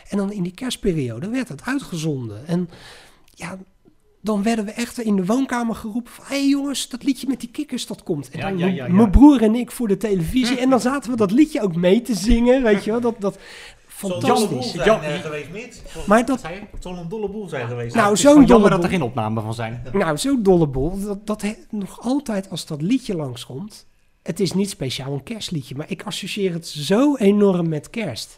En 0.08 0.16
dan 0.16 0.32
in 0.32 0.42
die 0.42 0.54
kerstperiode 0.54 1.28
werd 1.28 1.48
het 1.48 1.62
uitgezonden. 1.64 2.46
En 2.46 2.68
ja, 3.34 3.58
dan 4.20 4.42
werden 4.42 4.64
we 4.64 4.70
echt 4.70 5.00
in 5.00 5.16
de 5.16 5.24
woonkamer 5.24 5.74
geroepen 5.74 6.12
van... 6.12 6.24
hé 6.28 6.36
hey 6.36 6.48
jongens, 6.48 6.88
dat 6.88 7.02
liedje 7.02 7.26
met 7.26 7.40
die 7.40 7.50
kikkers, 7.50 7.86
dat 7.86 8.02
komt. 8.02 8.30
En 8.30 8.38
Ja, 8.38 8.66
dan 8.66 8.74
ja. 8.74 8.88
mijn 8.88 9.10
broer 9.10 9.42
en 9.42 9.54
ik 9.54 9.70
voor 9.70 9.88
de 9.88 9.96
televisie. 9.96 10.58
en 10.64 10.70
dan 10.70 10.80
zaten 10.80 11.10
we 11.10 11.16
dat 11.16 11.30
liedje 11.30 11.62
ook 11.62 11.76
mee 11.76 12.02
te 12.02 12.14
zingen, 12.14 12.62
weet 12.62 12.84
je 12.84 12.90
wel. 12.90 13.00
Dat, 13.00 13.20
dat, 13.20 13.38
fantastisch. 14.10 14.70
zijn 14.72 14.84
Jan- 14.84 15.02
eh, 15.02 15.20
geweest, 15.20 15.50
Mits. 15.50 15.80
Maar 16.06 16.26
dat, 16.26 16.42
Het 16.42 16.82
zal 16.82 16.96
een 16.96 17.08
dolle 17.08 17.28
boel 17.28 17.48
zijn 17.48 17.68
geweest. 17.68 17.94
nou, 17.94 18.16
zo'n 18.16 18.34
dolle 18.34 18.46
jammer 18.46 18.70
dat 18.70 18.82
er 18.82 18.88
geen 18.88 19.02
opname 19.02 19.40
van 19.40 19.54
zijn. 19.54 19.82
Nou, 19.92 20.18
zo'n 20.18 20.42
dolle 20.42 20.66
boel. 20.66 21.00
Dat, 21.04 21.26
dat 21.26 21.42
he- 21.42 21.54
nog 21.70 22.00
altijd 22.00 22.50
als 22.50 22.66
dat 22.66 22.82
liedje 22.82 23.16
langskomt. 23.16 23.86
Het 24.22 24.40
is 24.40 24.52
niet 24.52 24.70
speciaal 24.70 25.12
een 25.12 25.22
kerstliedje, 25.22 25.74
maar 25.74 25.90
ik 25.90 26.02
associeer 26.02 26.52
het 26.52 26.66
zo 26.66 27.16
enorm 27.16 27.68
met 27.68 27.90
kerst. 27.90 28.36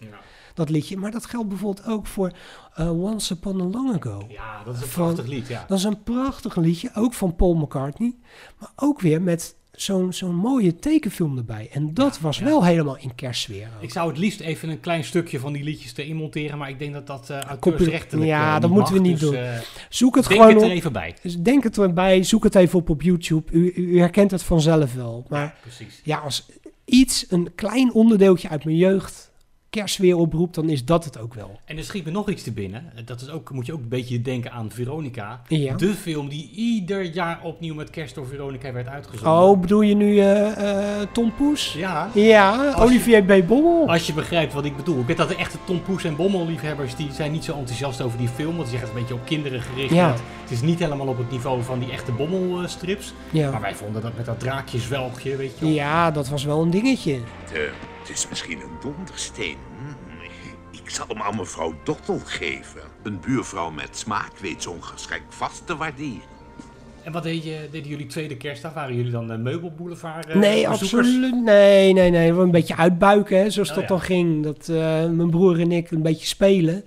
Dat 0.55 0.69
liedje. 0.71 0.97
Maar 0.97 1.11
dat 1.11 1.27
geldt 1.27 1.49
bijvoorbeeld 1.49 1.87
ook 1.87 2.07
voor 2.07 2.33
eh, 2.75 3.03
Once 3.03 3.33
Upon 3.35 3.61
a 3.61 3.65
Long 3.65 3.95
Ago. 3.95 4.25
Ja, 4.29 4.63
dat 4.65 4.75
is 4.75 4.81
een 4.81 4.87
Van- 4.87 5.05
prachtig 5.05 5.27
lied, 5.27 5.47
ja. 5.47 5.65
Dat 5.69 5.79
is 5.79 5.85
een 5.85 6.03
prachtig 6.03 6.57
liedje, 6.57 6.91
ook 6.95 7.13
van 7.13 7.37
Paul 7.37 7.55
McCartney. 7.55 8.15
Maar 8.59 8.71
ook 8.77 9.01
weer 9.01 9.23
met 9.23 9.57
zo'n 9.77 10.13
zo'n 10.13 10.35
mooie 10.35 10.77
tekenfilm 10.77 11.37
erbij. 11.39 11.69
En 11.73 11.95
dat 11.95 12.21
was 12.21 12.39
wel 12.39 12.65
helemaal 12.65 12.97
in 12.97 13.15
kerstsfeer. 13.15 13.69
ook. 13.77 13.83
Ik 13.83 13.91
zou 13.91 14.09
het 14.09 14.19
liefst 14.19 14.41
even 14.41 14.69
een 14.69 14.81
klein 14.81 15.05
stukje 15.05 15.39
van 15.39 15.53
die 15.53 15.63
liedjes 15.65 15.97
erin 15.97 16.17
monteren, 16.17 16.59
maar 16.59 16.69
ik 16.69 16.79
denk 16.79 16.93
dat 16.93 17.07
dat 17.07 17.31
eh 17.31 17.39
Copy- 17.39 17.49
auteursrechtelijk 17.69 18.27
Ja, 18.27 18.47
eh, 18.55 18.61
dat 18.61 18.63
niet 18.71 18.79
moeten 18.79 18.95
we 18.95 19.01
niet 19.01 19.21
dus, 19.21 19.31
doen. 19.31 19.39
eh, 19.39 19.59
Zoek 19.89 20.15
het 20.17 20.29
denk 20.29 20.41
gewoon 20.41 20.57
het 20.57 20.65
er 20.65 20.71
even 20.71 20.93
bij. 20.93 21.15
Dus 21.23 21.37
denk 21.39 21.63
het 21.63 21.79
erbij, 21.79 22.23
zoek 22.23 22.45
het 22.45 22.55
even 22.55 22.79
op 22.79 22.91
op 22.91 23.03
YouTube. 23.03 23.53
U, 23.53 23.73
u, 23.77 23.99
herkent 23.99 24.31
het 24.31 24.43
vanzelf 24.43 24.95
wel. 24.95 25.25
Maar 25.29 25.55
precies. 25.63 26.01
ja, 26.05 26.19
als 26.19 26.47
iets, 26.85 27.27
een 27.29 27.53
klein 27.55 27.93
onderdeeltje 27.93 28.49
uit 28.49 28.65
mijn 28.65 28.77
jeugd, 28.77 29.33
kerstweer 29.75 30.17
oproept, 30.17 30.55
dan 30.55 30.69
is 30.69 30.85
dat 30.85 31.05
het 31.05 31.19
ook 31.19 31.35
wel. 31.35 31.61
En 31.65 31.77
er 31.77 31.85
schiet 31.85 32.05
me 32.05 32.11
nog 32.11 32.29
iets 32.31 32.43
te 32.43 32.53
binnen. 32.53 32.93
Dat 33.05 33.21
is 33.21 33.31
ook, 33.31 33.51
moet 33.51 33.67
je 33.67 33.73
ook 33.73 33.81
een 33.81 33.89
beetje 33.89 34.23
denken 34.23 34.53
aan 34.53 34.71
Veronica. 34.71 35.43
Ja. 35.49 35.75
De 35.75 35.89
film 35.95 36.29
die 36.29 36.51
ieder 36.55 37.03
jaar 37.03 37.41
opnieuw 37.43 37.75
met 37.75 37.91
kerst 37.91 38.15
door 38.15 38.27
Veronica 38.27 38.73
werd 38.73 38.89
uitgezonden. 38.89 39.43
Oh, 39.43 39.61
bedoel 39.61 39.81
je 39.81 39.95
nu 39.95 40.19
eh, 40.19 41.01
eh, 41.01 41.09
Tom 41.13 41.35
Poes? 41.35 41.73
Ja. 41.73 42.11
Ja, 42.15 42.67
Als 42.67 42.75
je- 42.75 42.81
Olivier 42.81 43.23
B. 43.25 43.47
Bommel. 43.47 43.89
Als 43.89 44.07
je 44.07 44.13
begrijpt 44.13 44.53
wat 44.53 44.65
ik 44.65 44.77
bedoel. 44.77 45.01
Ik 45.01 45.07
weet 45.07 45.17
dat 45.17 45.29
de 45.29 45.37
echte 45.37 45.59
Tom 45.65 45.83
Poes 45.83 46.05
en 46.05 46.17
Bommel 46.17 46.47
liefhebbers 46.47 46.97
die 46.97 47.13
zijn 47.13 47.33
niet 47.33 47.45
zo 47.45 47.57
enthousiast 47.57 48.01
over 48.01 48.19
die 48.19 48.29
film. 48.29 48.57
Want 48.57 48.69
ze 48.69 48.71
zeggen 48.71 48.89
het 48.89 48.97
een 48.97 49.03
beetje 49.03 49.21
op 49.21 49.27
kinderen 49.27 49.61
gericht. 49.61 49.95
Ja. 49.95 50.13
Het, 50.43 50.51
is 50.51 50.61
niet 50.63 50.79
helemaal 50.79 51.07
op 51.07 51.19
het 51.19 51.31
niveau 51.31 51.63
van 51.63 51.79
die 51.79 51.91
echte 51.91 52.13
Bommel 52.13 52.69
strips. 52.69 53.15
Ja. 53.31 53.51
Maar 53.51 53.61
wij 53.61 53.75
vonden 53.75 54.03
dat 54.03 54.17
met 54.17 54.27
dat 54.27 54.41
draakjeswelgje, 54.41 55.37
weet 55.37 55.59
je 55.59 55.65
wel. 55.65 55.75
Ja, 55.75 56.11
dat 56.11 56.29
was 56.29 56.45
wel 56.45 56.63
een 56.63 56.71
dingetje. 56.71 57.19
Het 58.07 58.17
is 58.17 58.29
misschien 58.29 58.61
een 58.61 58.77
dondersteen. 58.81 59.57
Hm, 59.79 60.23
Ik 60.85 60.91
zal 60.91 61.07
hem 61.09 61.23
aan 61.23 61.37
mevrouw 61.37 61.75
Dottel 61.85 62.21
geven. 62.25 62.81
Een 63.03 63.21
buurvrouw 63.21 63.71
met 63.71 63.89
smaak 63.99 64.39
weet 64.39 64.63
zo'n 64.63 64.83
geschenk 64.85 65.23
vast 65.29 65.67
te 65.67 65.77
waarderen. 65.77 66.33
En 67.03 67.13
wat 67.13 67.23
deed 67.23 67.45
je, 67.45 67.69
deden 67.71 67.89
jullie 67.91 68.07
tweede 68.07 68.37
kerstdag? 68.37 68.75
Waren 68.75 68.97
jullie 68.97 69.11
dan 69.11 69.27
de 69.27 69.37
meubelboulevard 69.37 70.27
eh, 70.27 70.37
nee, 70.37 70.69
bezoekers? 70.69 70.93
absoluut. 70.93 71.43
Nee, 71.45 71.93
nee, 71.93 72.11
nee. 72.11 72.33
We 72.35 72.43
een 72.43 72.51
beetje 72.51 72.77
uitbuiken, 72.77 73.39
hè, 73.39 73.51
zoals 73.51 73.69
Oh, 73.69 73.75
dat 73.75 73.85
ja. 73.85 73.89
dan 73.91 74.01
ging. 74.01 74.43
Dat 74.45 74.69
eh, 74.69 74.77
mijn 75.11 75.31
broer 75.31 75.61
en 75.61 75.73
ik 75.73 75.91
een 75.91 76.03
beetje 76.03 76.27
spelen. 76.27 76.85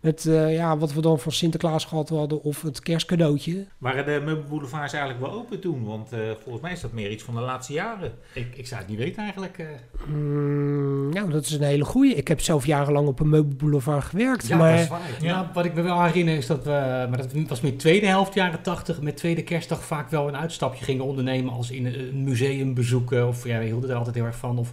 Met 0.00 0.26
eh, 0.26 0.54
ja, 0.54 0.76
wat 0.78 0.92
we 0.92 1.00
dan 1.00 1.18
van 1.18 1.32
Sinterklaas 1.32 1.84
gehad 1.84 2.08
hadden 2.08 2.42
of 2.42 2.62
het 2.62 2.80
kerstcadeautje. 2.80 3.66
Waren 3.78 4.04
de 4.04 4.20
meubelboulevards 4.24 4.92
eigenlijk 4.92 5.24
wel 5.24 5.40
open 5.40 5.60
toen? 5.60 5.84
Want 5.84 6.12
eh, 6.12 6.18
volgens 6.42 6.62
mij 6.62 6.72
is 6.72 6.80
dat 6.80 6.92
meer 6.92 7.10
iets 7.10 7.22
van 7.22 7.34
de 7.34 7.40
laatste 7.40 7.72
jaren. 7.72 8.12
Ik, 8.34 8.56
ik 8.56 8.66
zou 8.66 8.80
het 8.80 8.90
niet 8.90 8.98
weten 8.98 9.22
eigenlijk. 9.22 9.58
eh. 9.58 9.66
Mm, 10.06 11.12
nou, 11.12 11.30
dat 11.30 11.44
is 11.44 11.50
een 11.52 11.62
hele 11.62 11.84
goeie. 11.84 12.14
Ik 12.14 12.28
heb 12.28 12.40
zelf 12.40 12.66
jarenlang 12.66 13.06
op 13.08 13.20
een 13.20 13.28
meubelboulevard 13.28 14.04
gewerkt. 14.04 14.46
Ja, 14.46 14.56
maar 14.56 14.72
dat 14.72 14.80
is 14.80 14.88
waar. 14.88 15.00
Nou, 15.22 15.46
wat 15.54 15.64
ik 15.64 15.74
me 15.74 15.82
wel 15.82 16.02
herinner 16.02 16.36
is 16.36 16.46
dat 16.46 16.64
we, 16.64 17.06
maar 17.10 17.16
dat 17.16 17.32
was 17.48 17.60
meer 17.60 17.78
tweede 17.78 18.06
helft 18.06 18.34
jaren 18.34 18.62
tachtig, 18.62 19.00
met 19.00 19.16
tweede 19.16 19.42
kerstdag 19.42 19.84
vaak 19.84 20.10
wel 20.10 20.28
een 20.28 20.36
uitstapje 20.36 20.84
gingen 20.84 21.04
ondernemen 21.04 21.52
als 21.52 21.70
in 21.70 21.86
een 21.86 22.24
museum 22.24 22.74
bezoeken. 22.74 23.28
Of 23.28 23.46
ja, 23.46 23.58
we 23.58 23.64
hielden 23.64 23.90
er 23.90 23.96
altijd 23.96 24.14
heel 24.14 24.24
erg 24.24 24.36
van. 24.36 24.58
Of 24.58 24.72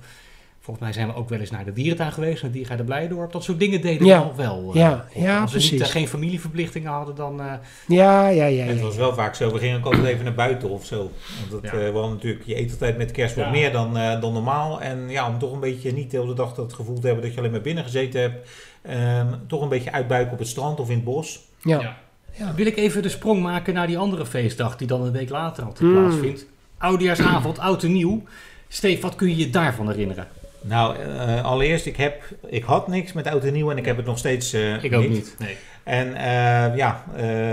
volgens 0.67 0.85
mij 0.85 0.93
zijn 0.93 1.07
we 1.07 1.19
ook 1.19 1.29
wel 1.29 1.39
eens 1.39 1.49
naar 1.51 1.65
de 1.65 1.73
dierentuin 1.73 2.11
geweest, 2.11 2.41
naar 2.41 2.51
Diergaarde 2.51 2.83
Blijdorp. 2.83 3.31
Dat 3.31 3.43
soort 3.43 3.59
dingen 3.59 3.81
deden 3.81 4.07
Ja. 4.07 4.19
we 4.19 4.25
nog 4.25 4.35
wel. 4.35 4.69
eh. 4.73 4.79
Ja, 4.79 5.05
ja, 5.15 5.41
als 5.41 5.51
we 5.51 5.57
niet, 5.57 5.67
precies. 5.67 5.81
eh, 5.87 5.93
geen 5.95 6.07
familieverplichtingen 6.07 6.91
hadden, 6.91 7.15
dan... 7.15 7.41
eh, 7.41 7.53
Ja, 7.87 8.27
ja, 8.27 8.45
ja. 8.45 8.63
Het 8.65 8.77
ja. 8.77 8.83
was 8.83 8.95
wel 8.95 9.13
vaak 9.13 9.35
zo, 9.35 9.51
we 9.51 9.59
gingen 9.59 9.77
ook 9.77 9.85
altijd 9.85 10.03
even 10.05 10.23
naar 10.23 10.33
buiten 10.33 10.69
of 10.69 10.85
zo. 10.85 10.97
Want 10.97 11.51
dat, 11.51 11.71
Ja. 11.71 11.71
eh, 11.71 11.77
we 11.77 11.91
hadden 11.97 12.11
natuurlijk 12.11 12.45
je 12.45 12.55
etentijd 12.55 12.97
met 12.97 13.11
kerst 13.11 13.35
wat 13.35 13.45
Ja. 13.45 13.51
meer 13.51 13.71
dan, 13.71 13.97
eh, 13.97 14.21
dan 14.21 14.33
normaal. 14.33 14.81
En 14.81 15.09
ja, 15.09 15.27
om 15.29 15.39
toch 15.39 15.51
een 15.53 15.59
beetje 15.59 15.93
niet 15.93 16.11
de 16.11 16.17
hele 16.19 16.33
dag 16.33 16.53
dat 16.53 16.73
gevoel 16.73 16.99
te 16.99 17.05
hebben 17.05 17.23
dat 17.25 17.33
je 17.33 17.39
alleen 17.39 17.51
maar 17.51 17.61
binnen 17.61 17.83
gezeten 17.83 18.21
hebt. 18.21 18.49
ehm, 18.81 19.27
toch 19.47 19.61
een 19.61 19.69
beetje 19.69 19.91
uitbuiken 19.91 20.33
op 20.33 20.39
het 20.39 20.47
strand 20.47 20.79
of 20.79 20.89
in 20.89 20.95
het 20.95 21.03
bos. 21.03 21.39
Ja. 21.61 21.95
Ja. 22.37 22.53
Wil 22.55 22.65
ik 22.65 22.77
even 22.77 23.01
de 23.01 23.09
sprong 23.09 23.41
maken 23.41 23.73
naar 23.73 23.87
die 23.87 23.97
andere 23.97 24.25
feestdag 24.25 24.77
die 24.77 24.87
dan 24.87 25.03
een 25.05 25.11
week 25.11 25.29
later 25.29 25.63
altijd 25.63 25.89
Mm. 25.89 25.95
plaatsvindt. 25.95 26.45
Oudejaarsavond, 26.77 27.59
oud 27.59 27.83
en 27.83 27.91
nieuw. 27.91 28.23
Steef, 28.67 29.01
wat 29.01 29.15
kun 29.15 29.27
je 29.29 29.35
je 29.35 29.49
daarvan 29.49 29.87
herinneren? 29.89 30.27
Nou, 30.67 30.95
eh, 30.97 31.43
allereerst, 31.43 31.85
ik, 31.85 31.97
heb, 31.97 32.23
ik 32.47 32.63
had 32.63 32.87
niks 32.87 33.13
met 33.13 33.27
oud 33.27 33.43
en 33.43 33.53
nieuw 33.53 33.71
en 33.71 33.77
ik 33.77 33.85
heb 33.85 33.97
het 33.97 34.05
nog 34.05 34.17
steeds 34.17 34.53
eh, 34.53 34.83
Ik 34.83 34.93
ook 34.93 35.07
niet. 35.07 35.35
Nee. 35.39 35.57
En 35.83 36.15
eh, 36.15 36.75
ja, 36.75 37.03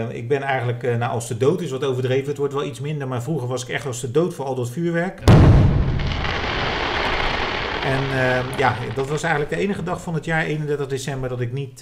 ik 0.09 0.29
ben 0.29 0.43
eigenlijk, 0.43 0.83
nou 0.83 1.13
als 1.13 1.29
de 1.29 1.37
dood 1.37 1.61
is 1.61 1.71
wat 1.71 1.85
overdreven, 1.85 2.29
het 2.29 2.39
wordt 2.39 2.55
wel 2.55 2.65
iets 2.65 2.81
minder, 2.81 3.09
maar 3.09 3.23
vroeger 3.23 3.49
was 3.49 3.63
ik 3.63 3.69
echt 3.69 3.87
als 3.87 4.01
de 4.01 4.11
dood 4.11 4.35
voor 4.35 4.45
al 4.45 4.55
dat 4.55 4.71
vuurwerk. 4.71 5.21
En 7.85 8.01
ja, 8.59 8.75
dat 8.95 9.09
was 9.09 9.23
eigenlijk 9.23 9.55
de 9.55 9.61
enige 9.61 9.83
dag 9.83 10.03
van 10.03 10.15
het 10.15 10.25
jaar, 10.25 10.45
31 10.45 10.87
december, 10.87 11.29
dat 11.29 11.41
ik 11.41 11.53
niet 11.53 11.81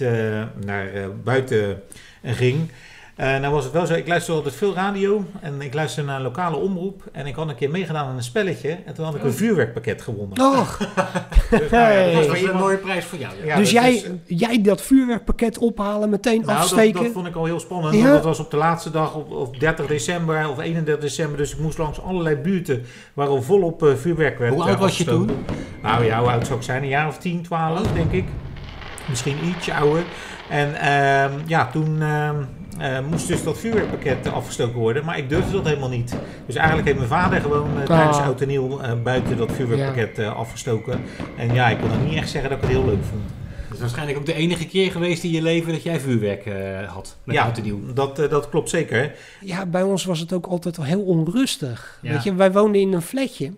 naar 0.65 0.89
buiten 1.23 1.81
ging. 2.23 2.69
Eh, 3.15 3.39
nou 3.39 3.53
was 3.53 3.63
het 3.63 3.73
wel 3.73 3.85
zo, 3.85 3.93
ik 3.93 4.07
luisterde 4.07 4.37
altijd 4.39 4.55
veel 4.55 4.73
radio 4.73 5.25
en 5.39 5.61
ik 5.61 5.73
luisterde 5.73 6.07
naar 6.09 6.17
een 6.17 6.23
lokale 6.23 6.55
omroep. 6.55 7.03
En 7.11 7.25
ik 7.25 7.35
had 7.35 7.49
een 7.49 7.55
keer 7.55 7.69
meegedaan 7.69 8.07
aan 8.07 8.15
een 8.15 8.23
spelletje 8.23 8.77
en 8.85 8.93
toen 8.93 9.05
had 9.05 9.15
ik 9.15 9.23
een 9.23 9.33
vuurwerkpakket 9.33 10.01
gewonnen. 10.01 10.41
Och. 10.41 10.77
Dus, 11.49 11.69
nou 11.69 11.91
ja, 11.93 12.05
dat 12.19 12.27
was 12.27 12.41
Dat 12.41 12.49
een 12.49 12.57
mooie 12.57 12.77
prijs 12.77 13.05
voor 13.05 13.19
jou. 13.19 13.33
ja. 13.39 13.45
Ja, 13.45 13.55
dus 13.55 13.73
dat 13.73 13.83
jij, 13.83 13.93
is- 13.93 14.05
jij 14.25 14.61
dat 14.61 14.81
vuurwerkpakket 14.81 15.57
ophalen, 15.57 16.09
meteen 16.09 16.35
Nou, 16.35 16.47
dat, 16.47 16.57
afsteken. 16.57 17.03
dat 17.03 17.11
vond 17.11 17.27
ik 17.27 17.35
al 17.35 17.45
heel 17.45 17.59
spannend. 17.59 17.93
Ja. 17.95 18.01
Want 18.01 18.13
dat 18.13 18.23
was 18.23 18.39
op 18.39 18.51
de 18.51 18.57
laatste 18.57 18.91
dag, 18.91 19.15
op, 19.15 19.31
op 19.31 19.59
30 19.59 19.85
december 19.87 20.49
of 20.49 20.59
31 20.59 21.03
december. 21.03 21.37
Dus 21.37 21.51
ik 21.53 21.59
moest 21.59 21.77
langs 21.77 22.01
allerlei 22.01 22.35
buurten 22.35 22.83
waar 23.13 23.27
al 23.27 23.41
volop 23.41 23.83
eh, 23.83 23.93
vuurwerk 23.95 24.37
werd 24.39 24.53
Hoe 24.53 24.63
oud 24.63 24.73
eh, 24.73 24.79
was 24.79 24.97
je 24.97 25.03
toen? 25.03 25.29
Nou 25.81 26.05
ja, 26.05 26.19
hoe 26.19 26.29
oud 26.29 26.45
zou 26.45 26.59
ik 26.59 26.65
zijn? 26.65 26.83
Een 26.83 26.89
jaar 26.89 27.07
of 27.07 27.17
10, 27.17 27.41
12 27.41 27.87
denk 27.93 28.11
ik. 28.11 28.25
Misschien 29.09 29.37
ietsje 29.45 29.73
ouder. 29.73 30.03
En 30.49 30.75
ehm, 30.75 31.31
ja, 31.45 31.67
toen 31.71 32.01
eh, 32.79 32.99
moest 33.09 33.27
dus 33.27 33.43
dat 33.43 33.57
vuurwerkpakket 33.59 34.31
afgestoken 34.31 34.79
worden. 34.79 35.05
Maar 35.05 35.17
ik 35.17 35.29
durfde 35.29 35.51
dat 35.51 35.65
helemaal 35.65 35.89
niet. 35.89 36.15
Dus 36.45 36.55
eigenlijk 36.55 36.87
heeft 36.87 36.97
mijn 36.99 37.09
vader 37.21 37.41
gewoon 37.41 37.79
eh, 37.79 37.85
tijdens 37.85 38.17
oud 38.17 38.41
en 38.41 38.47
nieuw 38.47 38.79
eh, 38.79 38.91
buiten 39.03 39.37
dat 39.37 39.51
vuurwerkpakket 39.51 40.19
eh, 40.19 40.35
afgestoken. 40.35 41.01
En 41.37 41.53
ja, 41.53 41.69
ik 41.69 41.77
kon 41.79 41.91
het 41.91 42.05
niet 42.05 42.15
echt 42.17 42.29
zeggen 42.29 42.49
dat 42.49 42.59
ik 42.59 42.65
het 42.65 42.75
heel 42.75 42.85
leuk 42.85 43.03
vond. 43.09 43.23
Het 43.73 43.81
is 43.81 43.87
waarschijnlijk 43.87 44.17
ook 44.17 44.35
de 44.35 44.41
enige 44.41 44.67
keer 44.67 44.91
geweest 44.91 45.23
in 45.23 45.31
je 45.31 45.41
leven 45.41 45.71
dat 45.71 45.83
jij 45.83 45.99
vuurwerk 45.99 46.45
eh, 46.45 46.89
had. 46.89 47.17
Met 47.23 47.35
ja, 47.35 47.43
oud 47.43 47.57
en 47.57 47.63
nieuw. 47.63 47.93
dat, 47.93 48.19
eh, 48.19 48.29
dat 48.29 48.49
klopt 48.49 48.69
zeker. 48.69 49.15
Ja, 49.41 49.65
bij 49.65 49.83
ons 49.83 50.05
was 50.05 50.19
het 50.19 50.33
ook 50.33 50.45
altijd 50.45 50.77
al 50.77 50.83
heel 50.83 51.01
onrustig. 51.01 51.99
Ja. 52.01 52.11
Weet 52.11 52.23
je, 52.23 52.33
wij 52.33 52.51
woonden 52.51 52.81
in 52.81 52.93
een 52.93 53.01
flatje. 53.01 53.51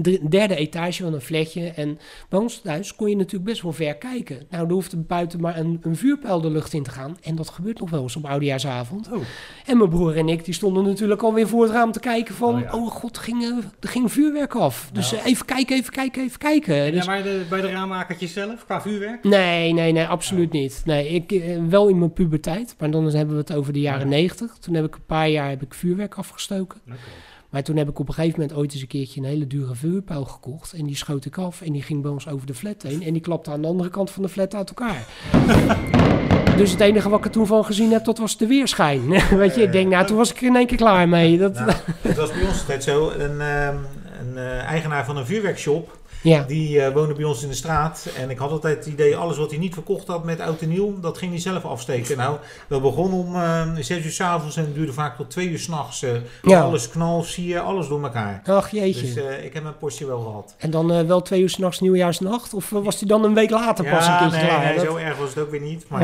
De 0.00 0.28
derde 0.28 0.56
etage 0.56 1.02
van 1.02 1.14
een 1.14 1.20
flatje. 1.20 1.66
En 1.68 1.98
bij 2.28 2.38
ons 2.40 2.60
thuis 2.60 2.94
kon 2.94 3.08
je 3.08 3.16
natuurlijk 3.16 3.44
best 3.50 3.62
wel 3.62 3.72
ver 3.72 3.94
kijken. 3.96 4.38
Nou, 4.50 4.66
er 4.66 4.72
hoefde 4.72 4.96
buiten 4.96 5.40
maar 5.40 5.56
een, 5.58 5.78
een 5.82 5.96
vuurpijl 5.96 6.40
de 6.40 6.50
lucht 6.50 6.72
in 6.72 6.82
te 6.82 6.90
gaan. 6.90 7.16
En 7.22 7.34
dat 7.34 7.48
gebeurt 7.48 7.80
nog 7.80 7.90
wel 7.90 8.02
eens 8.02 8.16
op 8.16 8.24
oudejaarsavond. 8.26 9.12
Oh. 9.12 9.22
En 9.66 9.76
mijn 9.78 9.90
broer 9.90 10.16
en 10.16 10.28
ik, 10.28 10.44
die 10.44 10.54
stonden 10.54 10.84
natuurlijk 10.84 11.22
alweer 11.22 11.48
voor 11.48 11.62
het 11.62 11.72
raam 11.72 11.92
te 11.92 12.00
kijken 12.00 12.34
van... 12.34 12.54
Oh 12.54 12.74
Oh, 12.74 12.84
ja. 12.84 12.90
god, 12.90 13.16
er 13.16 13.22
ging, 13.22 13.42
er 13.80 13.88
ging 13.88 14.12
vuurwerk 14.12 14.54
af. 14.54 14.90
Dus 14.92 15.10
Nou. 15.10 15.22
eh, 15.24 15.30
even 15.30 15.44
kijken, 15.46 15.76
even 15.76 15.92
kijken, 15.92 16.22
even 16.22 16.38
kijken. 16.38 16.74
Ja, 16.74 16.90
Dus- 16.90 17.06
maar 17.06 17.22
de, 17.22 17.46
bij 17.50 17.60
de 17.60 17.70
raammakertjes 17.70 18.32
zelf, 18.32 18.64
qua 18.64 18.80
vuurwerk? 18.80 19.24
Nee, 19.24 19.72
nee, 19.72 19.92
nee, 19.92 20.06
absoluut 20.06 20.52
niet. 20.52 20.82
Nee, 20.84 21.08
ik 21.08 21.32
eh, 21.32 21.56
wel 21.68 21.88
in 21.88 21.98
mijn 21.98 22.12
puberteit, 22.12 22.74
maar 22.78 22.90
dan 22.90 23.04
hebben 23.04 23.34
we 23.34 23.40
het 23.40 23.52
over 23.54 23.72
de 23.72 23.80
jaren 23.80 24.08
negentig. 24.08 24.56
Toen 24.60 24.74
heb 24.74 24.84
ik 24.84 24.94
een 24.94 25.06
paar 25.06 25.28
jaar 25.28 25.48
heb 25.48 25.62
ik 25.62 25.74
vuurwerk 25.74 26.14
afgestoken. 26.14 26.80
Maar 27.50 27.62
toen 27.62 27.76
heb 27.76 27.88
ik 27.88 27.98
op 27.98 28.08
een 28.08 28.14
gegeven 28.14 28.40
moment 28.40 28.58
ooit 28.58 28.72
eens 28.72 28.82
een 28.82 28.88
keertje 28.88 29.20
een 29.20 29.26
hele 29.26 29.46
dure 29.46 29.74
vuurpijl 29.74 30.24
gekocht. 30.24 30.72
En 30.72 30.84
die 30.84 30.96
schoot 30.96 31.24
ik 31.24 31.38
af 31.38 31.62
en 31.62 31.72
die 31.72 31.82
ging 31.82 32.02
bij 32.02 32.10
ons 32.10 32.28
over 32.28 32.46
de 32.46 32.54
flat 32.54 32.82
heen. 32.82 33.02
En 33.02 33.12
die 33.12 33.22
klapte 33.22 33.50
aan 33.50 33.60
de 33.60 33.68
andere 33.68 33.90
kant 33.90 34.10
van 34.10 34.22
de 34.22 34.28
flat 34.28 34.54
uit 34.54 34.68
elkaar. 34.68 35.04
dus 36.58 36.70
het 36.70 36.80
enige 36.80 37.08
wat 37.08 37.18
ik 37.18 37.24
er 37.24 37.30
toen 37.30 37.46
van 37.46 37.64
gezien 37.64 37.92
heb, 37.92 38.04
dat 38.04 38.18
was 38.18 38.36
de 38.36 38.46
weerschijn. 38.46 39.08
Weet 39.42 39.54
je, 39.54 39.62
ik 39.62 39.72
denk, 39.72 39.90
nou, 39.90 40.06
toen 40.06 40.16
was 40.16 40.30
ik 40.30 40.36
er 40.36 40.46
in 40.46 40.56
één 40.56 40.66
keer 40.66 40.76
klaar 40.76 41.08
mee. 41.08 41.38
Dat, 41.38 41.54
Nou, 41.54 41.72
het 42.00 42.16
was 42.16 42.32
bij 42.32 42.46
ons 42.46 42.60
altijd 42.60 42.84
zo. 42.84 43.10
Een, 43.10 43.40
ehm, 43.40 43.76
een 44.20 44.36
eh, 44.36 44.62
eigenaar 44.62 45.04
van 45.04 45.16
een 45.16 45.26
vuurwerkshop. 45.26 45.98
Ja. 46.22 46.42
Die 46.42 46.80
eh, 46.82 46.92
woonde 46.94 47.14
bij 47.14 47.24
ons 47.24 47.42
in 47.42 47.48
de 47.48 47.54
straat. 47.54 48.08
En 48.18 48.30
ik 48.30 48.38
had 48.38 48.50
altijd 48.50 48.76
het 48.76 48.86
idee, 48.86 49.16
alles 49.16 49.36
wat 49.36 49.50
hij 49.50 49.58
niet 49.58 49.74
verkocht 49.74 50.06
had 50.06 50.24
met 50.24 50.40
oud 50.40 50.60
en 50.60 50.68
nieuw, 50.68 51.00
dat 51.00 51.18
ging 51.18 51.30
hij 51.30 51.40
zelf 51.40 51.64
afsteken. 51.64 52.16
Nou, 52.16 52.36
we 52.66 52.80
begonnen 52.80 53.18
om 53.18 53.34
eh 53.34 53.66
6 53.80 54.04
uur 54.04 54.10
s'avonds 54.10 54.56
en 54.56 54.64
het 54.64 54.74
duurde 54.74 54.92
vaak 54.92 55.16
tot 55.16 55.30
2 55.30 55.48
uur 55.48 55.58
s'nachts. 55.58 56.00
nachts. 56.00 56.20
Ja. 56.42 56.60
Alles 56.60 56.88
knal, 56.88 57.22
sier, 57.22 57.60
alles 57.60 57.88
door 57.88 58.02
elkaar. 58.02 58.42
Ach 58.46 58.70
jeetje. 58.70 59.14
Dus 59.14 59.24
ik 59.42 59.54
heb 59.54 59.62
mijn 59.62 59.76
portie 59.78 60.06
wel 60.06 60.20
gehad. 60.20 60.54
En 60.58 60.70
dan 60.70 61.06
wel 61.06 61.22
twee 61.22 61.40
uur 61.40 61.50
s'nachts 61.50 61.80
nieuwjaarsnacht? 61.80 62.54
Of 62.54 62.70
was 62.70 62.98
die 62.98 63.08
dan 63.08 63.24
een 63.24 63.34
week 63.34 63.50
later 63.50 63.84
pas 63.84 64.06
een 64.06 64.18
keertje 64.18 64.36
nee, 64.38 64.46
klaar? 64.46 64.64
nee, 64.64 64.74
Dat- 64.76 64.84
zo 64.84 64.96
erg 64.96 65.18
was 65.18 65.28
het 65.28 65.38
ook 65.38 65.50
weer 65.50 65.60
niet. 65.60 65.84
Maar. 65.88 66.00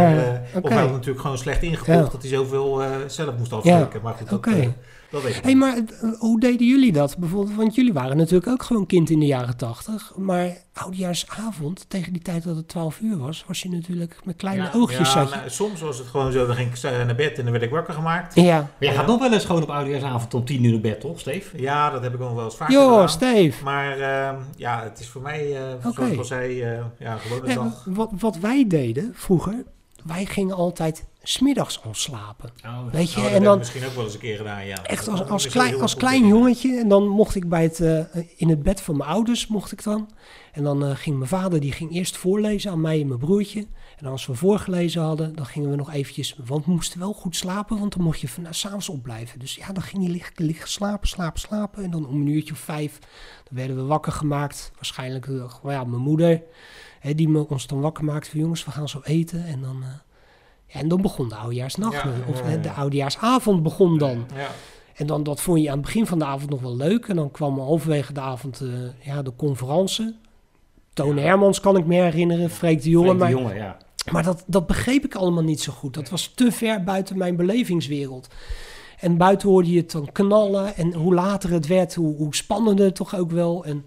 Of 0.63 0.69
hij 0.69 0.81
had 0.81 0.91
natuurlijk 0.91 1.21
gewoon 1.21 1.39
slecht 1.39 1.63
ingekocht 1.63 2.13
dat 2.13 2.23
hij 2.23 2.31
zoveel 2.31 2.83
zelf 3.07 3.35
moest 3.39 3.53
afsteken. 3.53 4.01
Maar 4.03 4.15
goed, 4.15 4.29
dat. 4.31 4.69
Dat 5.15 5.23
weet 5.23 5.37
ik 5.37 5.43
hey, 5.43 5.55
maar 5.55 5.77
eh, 5.77 6.11
hoe 6.19 6.41
deden 6.41 6.67
jullie 6.67 6.93
dat? 6.93 7.17
Bijvoorbeeld, 7.19 7.57
want 7.57 7.75
jullie 7.75 7.93
waren 7.93 8.17
natuurlijk 8.17 8.47
ook 8.47 8.63
gewoon 8.63 8.87
kind 8.87 9.11
in 9.11 9.21
de 9.21 9.27
jaren 9.27 9.57
tachtig. 9.57 10.13
Maar 10.17 10.57
oudejaarsavond, 10.73 11.85
tegen 11.89 12.13
die 12.13 12.23
tijd 12.23 12.45
dat 12.45 12.57
het 12.57 12.69
12 12.69 13.01
uur 13.01 13.19
was, 13.19 13.45
was 13.47 13.63
je 13.63 13.69
natuurlijk 13.69 14.19
met 14.25 14.37
kleine 14.37 14.63
Ja, 14.63 14.71
oogjes 14.75 15.13
ja, 15.13 15.25
nou, 15.25 15.51
soms 15.51 15.81
was 15.81 15.99
het 15.99 16.07
gewoon 16.07 16.33
zo, 16.33 16.47
dan 16.47 16.57
ging 16.57 16.75
ik 16.75 16.83
naar 16.83 17.15
bed 17.15 17.39
en 17.39 17.43
dan 17.43 17.53
werd 17.53 17.65
ik 17.65 17.71
wakker 17.71 17.95
gemaakt. 17.95 18.35
Ja. 18.35 18.59
Maar 18.59 18.71
jij 18.79 18.95
gaat 18.95 19.07
nog 19.07 19.21
wel 19.21 19.33
eens 19.33 19.45
gewoon 19.45 19.63
op 19.63 19.71
oudejaarsavond 19.71 20.35
om 20.35 20.45
10 20.45 20.65
uur 20.65 20.73
naar 20.73 20.81
bed, 20.81 21.01
toch, 21.01 21.21
Steve? 21.21 21.61
Ja, 21.61 21.91
dat 21.91 22.03
heb 22.03 22.13
ik 22.15 22.19
nog 22.19 22.35
wel 22.35 22.45
eens 22.45 22.57
vaker 22.57 22.75
Joh, 22.75 22.93
gedaan. 22.93 23.09
Steve. 23.09 23.65
Maar 23.65 23.99
ehm, 23.99 24.37
ja, 24.57 24.83
het 24.83 25.01
is 25.01 25.09
voor 25.09 25.23
mij, 25.23 25.57
eh 25.57 25.63
zoals 25.81 25.99
Oké. 25.99 26.07
ik 26.07 26.19
al 26.19 26.25
zei, 26.25 26.63
eh, 26.63 26.85
ja, 26.99 27.17
gewoon 27.17 27.49
een 27.49 27.55
dag. 27.55 27.85
wat, 27.89 28.11
wat 28.19 28.37
wij 28.37 28.65
deden 28.69 29.13
vroeger, 29.15 29.65
wij 30.05 30.25
gingen 30.25 30.57
altijd 30.57 31.05
smiddags 31.23 31.83
al 31.83 31.95
slapen. 31.95 32.51
Weet 32.93 33.13
je, 33.13 33.21
dat 33.21 33.31
en 33.31 33.43
dan 33.43 33.59
misschien 33.59 33.85
ook 33.85 33.95
wel 33.95 34.05
eens 34.05 34.15
een 34.15 34.21
keer 34.21 34.37
gedaan, 34.37 34.67
ja. 34.67 34.85
echt 34.85 35.09
als, 35.09 35.29
als, 35.29 35.49
klein, 35.49 35.81
als 35.81 35.97
klein 35.97 36.27
jongetje. 36.27 36.79
En 36.79 36.89
dan 36.89 37.09
mocht 37.09 37.35
ik 37.35 37.49
bij 37.49 37.63
het, 37.63 37.81
eh, 37.81 38.01
in 38.37 38.49
het 38.49 38.63
bed 38.63 38.81
van 38.81 38.97
mijn 38.97 39.11
ouders, 39.11 39.47
mocht 39.47 39.73
ik 39.73 39.83
dan. 39.83 40.11
En 40.53 40.63
dan 40.63 40.85
eh, 40.85 40.97
ging 40.97 41.17
mijn 41.17 41.29
vader, 41.29 41.61
die 41.61 41.73
ging 41.73 41.93
eerst 41.93 42.17
voorlezen 42.17 42.71
aan 42.71 42.81
mij 42.81 43.01
en 43.01 43.07
mijn 43.07 43.21
broertje. 43.21 43.67
En 43.99 44.07
als 44.07 44.27
we 44.27 44.35
voorgelezen 44.35 45.03
hadden, 45.03 45.35
dan 45.35 45.47
gingen 45.47 45.71
we 45.71 45.77
nog 45.77 45.93
eventjes... 45.93 46.37
Want 46.45 46.65
we 46.65 46.71
moesten 46.73 46.99
wel 46.99 47.13
goed 47.13 47.37
slapen, 47.37 47.79
want 47.79 47.95
dan 47.95 48.05
mocht 48.05 48.21
je 48.21 48.29
van- 48.29 48.43
nou, 48.43 48.55
s'avonds 48.55 48.89
opblijven. 48.89 49.39
Dus 49.39 49.55
ja, 49.55 49.73
dan 49.73 49.83
ging 49.83 50.03
je 50.03 50.11
liggen, 50.11 50.33
liggen 50.37 50.69
slapen, 50.69 51.09
slapen, 51.09 51.41
slapen. 51.41 51.85
En 51.85 51.91
dan 51.91 52.07
om 52.07 52.21
een 52.21 52.27
uurtje 52.27 52.53
of 52.53 52.59
vijf, 52.59 52.99
dan 53.45 53.57
werden 53.57 53.77
we 53.77 53.83
wakker 53.83 54.13
gemaakt. 54.13 54.73
Waarschijnlijk, 54.75 55.27
eh, 55.27 55.55
ja, 55.63 55.85
mijn 55.85 56.03
moeder, 56.03 56.43
hè, 57.01 57.15
die 57.15 57.29
me, 57.29 57.49
ons 57.49 57.67
dan 57.67 57.81
wakker 57.81 58.05
maakte 58.05 58.31
van... 58.31 58.41
jongens, 58.41 58.65
we 58.65 58.71
gaan 58.71 58.89
zo 58.89 59.01
eten. 59.03 59.47
En 59.47 59.61
dan, 59.61 59.83
eh, 59.83 59.89
ja, 60.67 60.81
en 60.81 60.89
dan 60.89 61.03
begon 61.03 61.29
de 61.29 61.35
oudejaarsnacht. 61.35 62.03
Ja, 62.03 62.13
of 62.27 62.51
ja, 62.51 62.57
de 62.57 62.71
oudejaarsavond 62.71 63.63
begon 63.63 63.99
dan. 63.99 64.27
Ja. 64.35 64.49
En 64.95 65.07
dan, 65.07 65.23
dat 65.23 65.41
vond 65.41 65.61
je 65.61 65.69
aan 65.71 65.77
het 65.77 65.85
begin 65.85 66.07
van 66.07 66.19
de 66.19 66.25
avond 66.25 66.51
nog 66.51 66.61
wel 66.61 66.77
leuk. 66.77 67.09
En 67.09 67.17
dan 67.17 67.31
kwam 67.31 67.59
halverwege 67.59 68.13
de 68.13 68.21
avond 68.21 68.61
eh, 68.61 68.69
ja, 69.07 69.23
de 69.23 69.33
conferentie. 69.37 70.17
Toon 70.93 71.17
Hermans 71.17 71.61
kan 71.61 71.77
ik 71.77 71.87
me 71.87 71.95
herinneren, 71.95 72.51
Freek 72.51 72.83
de 72.83 72.91
Jonge. 72.91 73.17
Freek 73.17 73.37
de 73.37 73.43
maar 73.43 73.57
ja. 73.57 73.77
Maar 74.13 74.23
dat, 74.23 74.45
dat 74.47 74.67
begreep 74.67 75.05
ik 75.05 75.15
allemaal 75.15 75.43
niet 75.43 75.61
zo 75.61 75.73
goed. 75.73 75.95
Dat 75.95 76.11
was 76.11 76.33
te 76.35 76.53
ver 76.53 76.85
buiten 76.85 77.19
mijn 77.19 77.37
belevingswereld. 77.37 78.29
En 78.99 79.17
buiten 79.17 79.49
hoorde 79.49 79.71
je 79.71 79.81
het 79.81 79.91
dan 79.91 80.13
knallen. 80.13 80.77
En 80.77 80.93
hoe 80.93 81.15
later 81.15 81.51
het 81.51 81.67
werd, 81.67 81.95
hoe, 81.95 82.17
hoe 82.17 82.35
spannender 82.35 82.85
het 82.85 82.95
toch 82.95 83.17
ook 83.17 83.31
wel. 83.31 83.65
En 83.65 83.87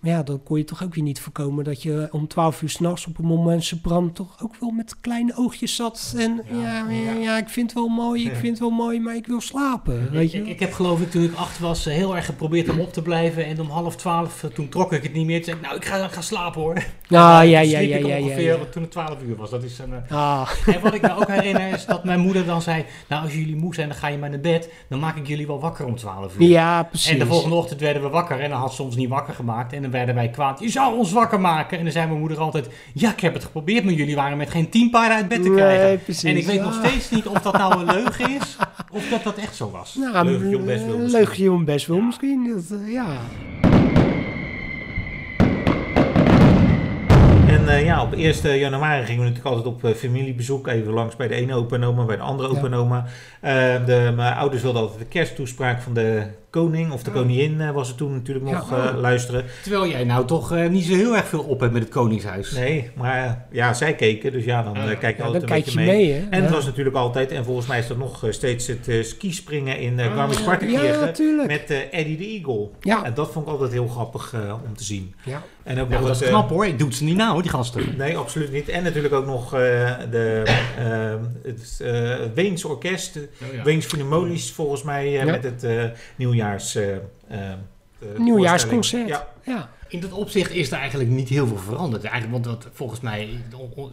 maar 0.00 0.10
ja, 0.10 0.22
dan 0.22 0.42
kon 0.42 0.58
je 0.58 0.64
toch 0.64 0.84
ook 0.84 0.94
weer 0.94 1.04
niet 1.04 1.20
voorkomen 1.20 1.64
dat 1.64 1.82
je 1.82 2.08
om 2.10 2.28
12 2.28 2.62
uur 2.62 2.68
s'nachts 2.68 3.06
op 3.06 3.18
een 3.18 3.24
moment 3.24 3.72
Bram 3.82 4.12
toch 4.12 4.42
ook 4.42 4.56
wel 4.60 4.70
met 4.70 5.00
kleine 5.00 5.32
oogjes 5.36 5.76
zat. 5.76 6.14
En 6.16 6.42
ja, 6.50 6.90
ja, 6.90 7.12
ja, 7.12 7.38
ik 7.38 7.48
vind 7.48 7.70
het 7.70 7.78
wel 7.78 7.88
mooi, 7.88 8.24
ik 8.24 8.34
vind 8.34 8.48
het 8.48 8.58
wel 8.58 8.70
mooi, 8.70 9.00
maar 9.00 9.16
ik 9.16 9.26
wil 9.26 9.40
slapen. 9.40 10.10
Weet 10.10 10.32
je? 10.32 10.38
Ik, 10.38 10.46
ik 10.46 10.60
heb 10.60 10.72
geloof 10.72 11.00
ik 11.00 11.10
toen 11.10 11.22
ik 11.22 11.34
acht 11.34 11.58
was 11.58 11.86
eh, 11.86 11.94
heel 11.94 12.16
erg 12.16 12.24
geprobeerd 12.24 12.68
om 12.68 12.80
op 12.80 12.92
te 12.92 13.02
blijven. 13.02 13.44
En 13.44 13.60
om 13.60 13.70
half 13.70 13.96
twaalf, 13.96 14.42
eh, 14.42 14.50
toen 14.50 14.68
trok 14.68 14.92
ik 14.92 15.02
het 15.02 15.12
niet 15.12 15.26
meer. 15.26 15.36
Toen 15.36 15.44
zei 15.44 15.56
ik, 15.56 15.62
nou 15.62 15.76
ik 15.76 15.84
ga, 15.84 16.04
ik 16.04 16.10
ga 16.10 16.20
slapen 16.20 16.60
hoor. 16.60 16.74
Ah, 16.74 16.86
ja, 17.10 17.42
ja, 17.42 17.60
ja, 17.60 17.78
ja, 17.78 17.96
ik 17.96 18.06
ja, 18.06 18.16
ja, 18.16 18.22
ongeveer 18.22 18.58
ja. 18.58 18.64
toen 18.70 18.82
het 18.82 18.90
twaalf 18.90 19.22
uur 19.22 19.36
was. 19.36 19.50
Dat 19.50 19.62
is 19.62 19.78
een, 19.78 19.92
eh, 19.92 20.10
Ah. 20.10 20.50
En 20.66 20.80
wat 20.80 20.94
ik 20.94 21.02
me 21.02 21.16
ook 21.16 21.28
herinner 21.28 21.72
is 21.72 21.86
dat 21.86 22.04
mijn 22.04 22.20
moeder 22.20 22.44
dan 22.46 22.62
zei... 22.62 22.84
Nou, 23.08 23.22
als 23.22 23.34
jullie 23.34 23.56
moe 23.56 23.74
zijn, 23.74 23.88
dan 23.88 23.96
ga 23.96 24.08
je 24.08 24.18
maar 24.18 24.30
naar 24.30 24.40
bed. 24.40 24.72
Dan 24.88 24.98
maak 24.98 25.16
ik 25.16 25.26
jullie 25.26 25.46
wel 25.46 25.60
wakker 25.60 25.86
om 25.86 25.96
12 25.96 26.38
uur. 26.38 26.48
Ja, 26.48 26.82
precies. 26.82 27.10
En 27.10 27.18
de 27.18 27.26
volgende 27.26 27.54
ochtend 27.54 27.80
werden 27.80 28.02
we 28.02 28.08
wakker. 28.08 28.40
En 28.40 28.50
dan 28.50 28.58
had 28.58 28.74
ze 28.74 28.82
ons 28.82 28.96
niet 28.96 29.08
wakker 29.08 29.34
gemaakt. 29.34 29.72
En 29.72 29.89
dan 29.90 29.98
werden 29.98 30.14
wij 30.14 30.28
kwaad. 30.28 30.60
Je 30.60 30.68
zou 30.70 30.96
ons 30.98 31.12
wakker 31.12 31.40
maken. 31.40 31.78
En 31.78 31.84
dan 31.84 31.92
zei 31.92 32.06
mijn 32.06 32.18
moeder 32.18 32.38
altijd... 32.38 32.68
Ja, 32.94 33.10
ik 33.12 33.20
heb 33.20 33.34
het 33.34 33.44
geprobeerd, 33.44 33.84
maar 33.84 33.92
jullie 33.92 34.14
waren 34.16 34.36
met 34.36 34.50
geen 34.50 34.68
tien 34.68 34.90
paarden 34.90 35.16
uit 35.16 35.28
bed 35.28 35.42
te 35.42 35.48
Nee, 35.48 35.56
krijgen. 35.58 36.02
precies. 36.02 36.22
en 36.24 36.36
ik 36.36 36.46
weet 36.46 36.56
Ja. 36.56 36.62
nog 36.64 36.74
steeds 36.84 37.10
niet 37.10 37.26
of 37.26 37.38
dat 37.42 37.52
nou 37.58 37.78
een 37.80 37.84
leugen 37.94 38.30
is... 38.40 38.56
of 38.92 39.08
dat 39.08 39.22
dat 39.22 39.36
echt 39.38 39.56
zo 39.56 39.70
was. 39.70 39.94
Nou, 39.94 40.24
Leugentje 40.24 40.56
om 40.56 40.64
best 40.64 40.84
wel 40.86 40.94
een 40.94 41.00
misschien. 41.10 41.50
om 41.50 41.64
best 41.64 41.86
wel 41.86 42.00
misschien. 42.00 42.52
Dat, 42.68 42.78
eh, 42.78 42.92
ja. 42.92 43.06
En 47.48 47.68
eh, 47.68 47.84
ja, 47.84 48.02
op 48.02 48.12
1 48.12 48.58
januari 48.58 49.04
gingen 49.04 49.22
we 49.22 49.28
natuurlijk 49.28 49.56
altijd 49.56 49.74
op 49.74 49.84
eh, 49.84 49.94
familiebezoek. 49.94 50.66
Even 50.66 50.92
langs 50.92 51.16
bij 51.16 51.28
de 51.28 51.34
ene 51.34 51.54
opa 51.54 51.76
en 51.76 51.84
oma, 51.84 52.04
bij 52.04 52.16
de 52.16 52.22
andere 52.22 52.48
opa 52.48 52.66
en 52.66 52.74
oma. 52.74 53.04
Eh, 53.40 53.52
de, 53.86 54.12
mijn 54.16 54.34
ouders 54.34 54.62
wilden 54.62 54.80
altijd 54.80 54.98
de 54.98 55.06
kersttoespraak 55.06 55.82
van 55.82 55.94
de 55.94 56.22
koning 56.50 56.92
of 56.92 57.02
de 57.02 57.10
koningin 57.10 57.60
eh, 57.60 57.70
was 57.70 57.88
het 57.88 57.96
toen 57.96 58.12
natuurlijk 58.12 58.46
nog 58.50 58.70
Ja. 58.70 58.88
eh, 58.92 58.98
luisteren. 59.00 59.44
Terwijl 59.62 59.86
jij 59.86 60.04
nou 60.04 60.26
toch 60.26 60.52
eh, 60.52 60.68
niet 60.68 60.84
zo 60.84 60.94
heel 60.94 61.16
erg 61.16 61.26
veel 61.28 61.42
op 61.42 61.60
hebt 61.60 61.72
met 61.72 61.82
het 61.82 61.90
Koningshuis. 61.92 62.50
Nee, 62.52 62.90
maar 62.94 63.46
ja, 63.50 63.74
zij 63.74 63.94
keken, 63.94 64.32
dus 64.32 64.44
ja, 64.44 64.62
dan 64.62 64.76
eh, 64.76 64.98
kijk 64.98 65.16
je 65.16 65.22
Ja, 65.22 65.24
altijd 65.24 65.32
dan 65.32 65.34
een 65.56 65.62
kijk 65.62 65.64
beetje 65.64 65.80
je 65.80 65.86
mee. 65.86 66.26
En 66.30 66.42
het 66.42 66.50
was 66.52 66.64
natuurlijk 66.64 66.96
altijd, 66.96 67.30
en 67.32 67.44
volgens 67.44 67.66
mij 67.66 67.78
is 67.78 67.86
dat 67.86 67.96
nog 67.98 68.24
steeds 68.30 68.66
het 68.66 68.88
eh, 68.88 69.02
skispringen 69.02 69.78
in 69.78 69.98
uh, 69.98 70.06
Ah, 70.06 70.14
Garmisch-Partenkirchen 70.16 71.46
met 71.46 71.70
eh, 71.70 71.78
Eddie 71.98 72.16
de 72.16 72.24
Eagle. 72.26 72.68
Ja. 72.80 73.04
En 73.04 73.14
dat 73.14 73.32
vond 73.32 73.46
ik 73.46 73.52
altijd 73.52 73.72
heel 73.72 73.86
grappig 73.88 74.34
om 74.68 74.76
te 74.76 74.84
zien. 74.84 75.14
Ja. 75.24 75.42
En 75.62 75.80
ook 75.80 75.88
nog 75.88 76.00
dat 76.00 76.10
is 76.10 76.20
het, 76.20 76.28
knap 76.28 76.48
hoor. 76.48 76.66
Ik 76.66 76.78
doe 76.78 76.88
het 76.88 76.96
ze 76.96 77.04
niet 77.04 77.16
nou, 77.16 77.32
hoor, 77.32 77.42
die 77.42 77.50
gasten. 77.50 77.82
Nee, 77.98 78.16
absoluut 78.16 78.52
niet. 78.52 78.68
En 78.68 78.82
natuurlijk 78.82 79.14
ook 79.14 79.26
nog 79.26 79.54
eh, 79.54 79.60
de, 80.10 80.42
eh, 80.78 81.14
het 81.42 81.80
eh, 81.82 82.16
Weens 82.34 82.64
Orkest, 82.64 83.16
Oh 83.16 83.54
ja. 83.54 83.62
Weens 83.62 83.86
Philharmonisch 83.86 84.52
volgens 84.52 84.82
mij, 84.82 85.06
eh, 85.06 85.12
Ja. 85.12 85.24
met 85.24 85.42
het 85.44 85.64
eh, 85.64 85.84
nieuwjaars... 86.42 86.74
eh, 86.74 86.94
eh, 86.94 87.52
eh, 88.00 88.18
Nieuwjaarsconcert. 88.18 89.08
Ja. 89.08 89.28
Ja. 89.44 89.70
In 89.88 90.00
dat 90.00 90.12
opzicht 90.12 90.50
is 90.50 90.70
er 90.72 90.78
eigenlijk 90.78 91.10
niet 91.10 91.28
heel 91.28 91.46
veel 91.46 91.56
veranderd. 91.56 92.04
Eigenlijk, 92.04 92.44
want 92.44 92.46
wat, 92.62 92.72
volgens 92.72 93.00
mij, 93.00 93.28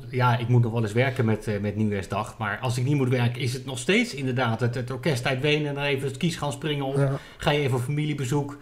ja, 0.09 0.37
ik 0.37 0.47
moet 0.47 0.61
nog 0.61 0.71
wel 0.71 0.81
eens 0.81 0.93
werken 0.93 1.25
met, 1.25 1.47
eh, 1.47 1.59
met 1.59 1.75
Nieuwjaarsdag. 1.75 2.37
Maar 2.37 2.59
als 2.61 2.77
ik 2.77 2.83
niet 2.83 2.95
moet 2.95 3.09
werken, 3.09 3.41
is 3.41 3.53
het 3.53 3.65
nog 3.65 3.79
steeds 3.79 4.13
inderdaad 4.13 4.59
het, 4.59 4.75
het 4.75 4.91
orkest 4.91 5.25
uit 5.25 5.41
Wenen. 5.41 5.67
En 5.67 5.75
dan 5.75 5.83
even 5.83 6.07
het 6.07 6.17
kies 6.17 6.35
gaan 6.35 6.51
springen. 6.51 6.99
Ja. 6.99 7.19
Ga 7.37 7.51
je 7.51 7.59
even 7.59 7.77
op 7.77 7.83
familiebezoek. 7.83 8.57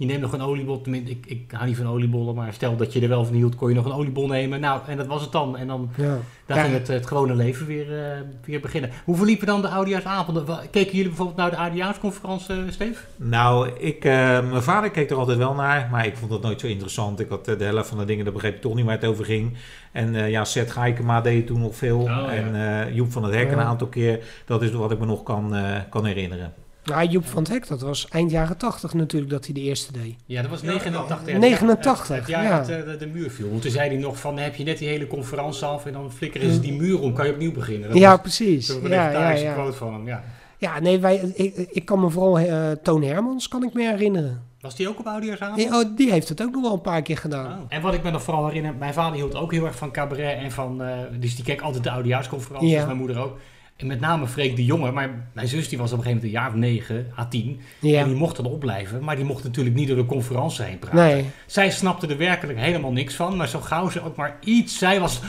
Je 0.00 0.06
neemt 0.06 0.20
nog 0.20 0.32
een 0.32 0.40
oliebol. 0.42 0.80
Tenminste, 0.80 1.10
ik, 1.10 1.26
ik 1.26 1.50
hou 1.52 1.66
niet 1.66 1.76
van 1.76 1.86
oliebollen. 1.86 2.34
Maar 2.34 2.52
stel 2.52 2.76
dat 2.76 2.92
je 2.92 3.00
er 3.00 3.08
wel 3.08 3.24
van 3.24 3.34
hield, 3.34 3.54
kon 3.54 3.68
je 3.68 3.74
nog 3.74 3.84
een 3.84 3.92
oliebol 3.92 4.26
nemen. 4.26 4.60
Nou, 4.60 4.80
en 4.86 4.96
dat 4.96 5.06
was 5.06 5.22
het 5.22 5.32
dan. 5.32 5.56
En 5.56 5.66
dan 5.66 5.90
Ja. 5.96 6.18
ging 6.46 6.72
het, 6.74 6.88
het 6.88 7.06
gewone 7.06 7.34
leven 7.34 7.66
weer, 7.66 7.98
eh, 8.04 8.18
weer 8.44 8.60
beginnen. 8.60 8.90
Hoe 9.04 9.16
verliepen 9.16 9.46
dan 9.46 9.60
de 9.62 9.68
oudejaarsavonden? 9.68 10.44
Keken 10.70 10.92
jullie 10.92 11.08
bijvoorbeeld 11.08 11.36
naar 11.36 11.50
de 11.50 11.56
oudejaarsconferentie, 11.56 12.54
uh, 12.54 12.70
Steve? 12.70 13.00
Nou, 13.16 13.68
ik, 13.78 14.04
eh, 14.04 14.12
mijn 14.50 14.62
vader 14.62 14.90
keek 14.90 15.10
er 15.10 15.16
altijd 15.16 15.38
wel 15.38 15.54
naar, 15.54 15.88
maar 15.90 16.06
ik 16.06 16.16
vond 16.16 16.30
dat 16.30 16.42
nooit 16.42 16.60
zo 16.60 16.66
interessant. 16.66 17.20
Ik 17.20 17.28
had 17.28 17.44
de 17.44 17.56
helft 17.64 17.88
van 17.88 17.98
de 17.98 18.04
dingen, 18.04 18.24
daar 18.24 18.32
begreep 18.34 18.54
ik 18.54 18.60
toch 18.60 18.74
niet 18.74 18.84
waar 18.84 18.94
het 18.94 19.04
over 19.04 19.24
ging. 19.24 19.56
En 19.92 20.14
eh, 20.14 20.30
ja, 20.30 20.44
Seth 20.44 20.70
Gaikema 20.70 21.20
deed 21.20 21.46
toen 21.46 21.60
nog 21.60 21.76
veel. 21.76 22.02
ja. 22.02 22.30
En 22.30 22.54
eh, 22.86 22.94
Joep 22.94 23.12
van 23.12 23.22
het 23.24 23.34
Hek 23.34 23.46
Ja. 23.46 23.52
een 23.52 23.58
aantal 23.60 23.86
keer. 23.86 24.24
Dat 24.44 24.62
is 24.62 24.70
wat 24.70 24.90
ik 24.90 24.98
me 24.98 25.06
nog 25.06 25.22
kan, 25.22 25.54
eh, 25.54 25.76
kan 25.90 26.04
herinneren. 26.06 26.52
Nou, 26.90 27.08
Joep 27.08 27.26
van 27.26 27.42
het 27.42 27.52
Hek, 27.52 27.68
dat 27.68 27.80
was 27.80 28.08
eind 28.08 28.30
jaren 28.30 28.56
80 28.56 28.94
natuurlijk 28.94 29.30
dat 29.30 29.44
hij 29.44 29.54
de 29.54 29.60
eerste 29.60 29.92
deed. 29.92 30.14
Ja, 30.26 30.42
dat 30.42 30.50
was 30.50 30.62
89. 30.62 31.38
89, 31.38 32.16
Het 32.16 32.26
jaar 32.26 32.42
ja. 32.42 32.58
dat 32.58 32.68
eh, 32.68 32.84
de, 32.84 32.96
de 32.96 33.06
muur 33.06 33.30
viel. 33.30 33.48
Want 33.50 33.62
toen 33.62 33.70
zei 33.70 33.88
hij 33.88 33.98
nog 33.98 34.18
van, 34.18 34.38
heb 34.38 34.54
je 34.54 34.64
net 34.64 34.78
die 34.78 34.88
hele 34.88 35.06
conferentie 35.06 35.64
af 35.64 35.86
en 35.86 35.92
dan 35.92 36.12
flikkeren 36.12 36.52
ze 36.52 36.60
die 36.60 36.72
muur 36.72 37.00
om, 37.00 37.12
kan 37.14 37.26
je 37.26 37.32
opnieuw 37.32 37.52
beginnen. 37.52 37.88
Dat 37.88 37.98
Ja, 37.98 38.10
was- 38.10 38.20
precies. 38.20 38.66
Dat 38.66 38.76
was 38.76 38.84
een 38.90 38.96
Ja, 38.96 39.10
ja, 39.10 39.30
ja. 39.30 39.52
quote 39.52 39.76
van 39.76 39.92
hem, 39.92 40.06
ja. 40.06 40.24
Ja, 40.58 40.80
nee, 40.80 40.98
wij, 40.98 41.16
ik, 41.34 41.54
ik 41.56 41.84
kan 41.84 42.00
me 42.00 42.10
vooral 42.10 42.38
eh, 42.38 42.70
Toon 42.82 43.02
Hermans 43.02 43.48
kan 43.48 43.62
ik 43.64 43.72
me 43.74 43.82
herinneren. 43.90 44.42
Was 44.60 44.76
die 44.76 44.88
ook 44.88 44.98
op 44.98 45.06
oudejaarsavond? 45.06 45.56
Die, 45.56 45.66
oh, 45.68 45.96
die 45.96 46.10
heeft 46.10 46.28
het 46.28 46.42
ook 46.42 46.50
nog 46.52 46.62
wel 46.62 46.72
een 46.72 46.80
paar 46.80 47.02
keer 47.02 47.16
gedaan. 47.16 47.46
Oh. 47.52 47.64
En 47.68 47.82
wat 47.82 47.94
ik 47.94 48.02
me 48.02 48.10
nog 48.10 48.22
vooral 48.22 48.46
herinner, 48.46 48.74
mijn 48.78 48.92
vader 48.92 49.14
hield 49.14 49.34
ook 49.34 49.52
heel 49.52 49.66
erg 49.66 49.76
van 49.76 49.90
cabaret 49.90 50.38
en 50.38 50.50
van, 50.50 50.82
eh, 50.82 50.98
dus 51.20 51.34
die 51.36 51.44
keek 51.44 51.60
altijd 51.60 51.84
de 51.84 51.90
oudejaarsconferenties, 51.90 52.70
Ja. 52.70 52.84
mijn 52.84 52.96
moeder 52.96 53.18
ook. 53.18 53.38
En 53.80 53.86
met 53.86 54.00
name 54.00 54.26
Freek 54.26 54.56
de 54.56 54.64
Jonge, 54.64 54.90
maar 54.90 55.28
mijn 55.32 55.48
zus 55.48 55.68
die 55.68 55.78
was 55.78 55.92
op 55.92 55.98
een 55.98 56.04
gegeven 56.04 56.22
moment 56.22 56.24
een 56.24 56.40
jaar 56.40 56.48
of 56.48 56.54
negen, 56.54 57.12
à 57.18 57.26
tien. 57.28 57.60
Ja. 57.78 58.00
En 58.00 58.06
die 58.06 58.16
mocht 58.16 58.36
dan 58.36 58.46
opblijven, 58.46 59.04
maar 59.04 59.16
die 59.16 59.24
mocht 59.24 59.44
natuurlijk 59.44 59.76
niet 59.76 59.88
door 59.88 59.96
de 59.96 60.06
conferentie 60.06 60.64
heen 60.64 60.78
praten. 60.78 60.98
Nee. 60.98 61.30
Zij 61.46 61.70
snapte 61.70 62.06
er 62.06 62.16
werkelijk 62.16 62.58
helemaal 62.58 62.92
niks 62.92 63.14
van, 63.14 63.36
maar 63.36 63.48
zo 63.48 63.60
gauw 63.60 63.88
ze 63.88 64.04
ook 64.04 64.16
maar 64.16 64.36
iets 64.40 64.78
zei 64.78 64.98
was... 64.98 65.20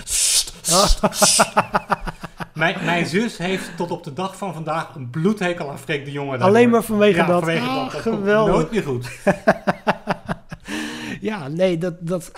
mijn, 2.53 2.75
mijn 2.85 3.05
zus 3.05 3.37
heeft 3.37 3.71
tot 3.77 3.91
op 3.91 4.03
de 4.03 4.13
dag 4.13 4.37
van 4.37 4.53
vandaag 4.53 4.95
een 4.95 5.09
bloedhekel 5.09 5.69
aan 5.69 5.79
Freek 5.79 6.05
de 6.05 6.11
Jonge. 6.11 6.37
Alleen 6.37 6.69
maar 6.69 6.83
vanwege 6.83 7.17
Ja, 7.17 7.25
dat. 7.25 7.39
vanwege 7.39 7.65
Ah, 7.65 7.75
dat. 7.75 7.91
Dat 7.91 8.01
geweldig. 8.01 8.53
nooit 8.53 8.71
meer 8.71 8.83
goed. 8.83 9.09
Ja, 11.21 11.47
nee, 11.47 11.77
dat, 11.77 11.93
dat 11.99 12.29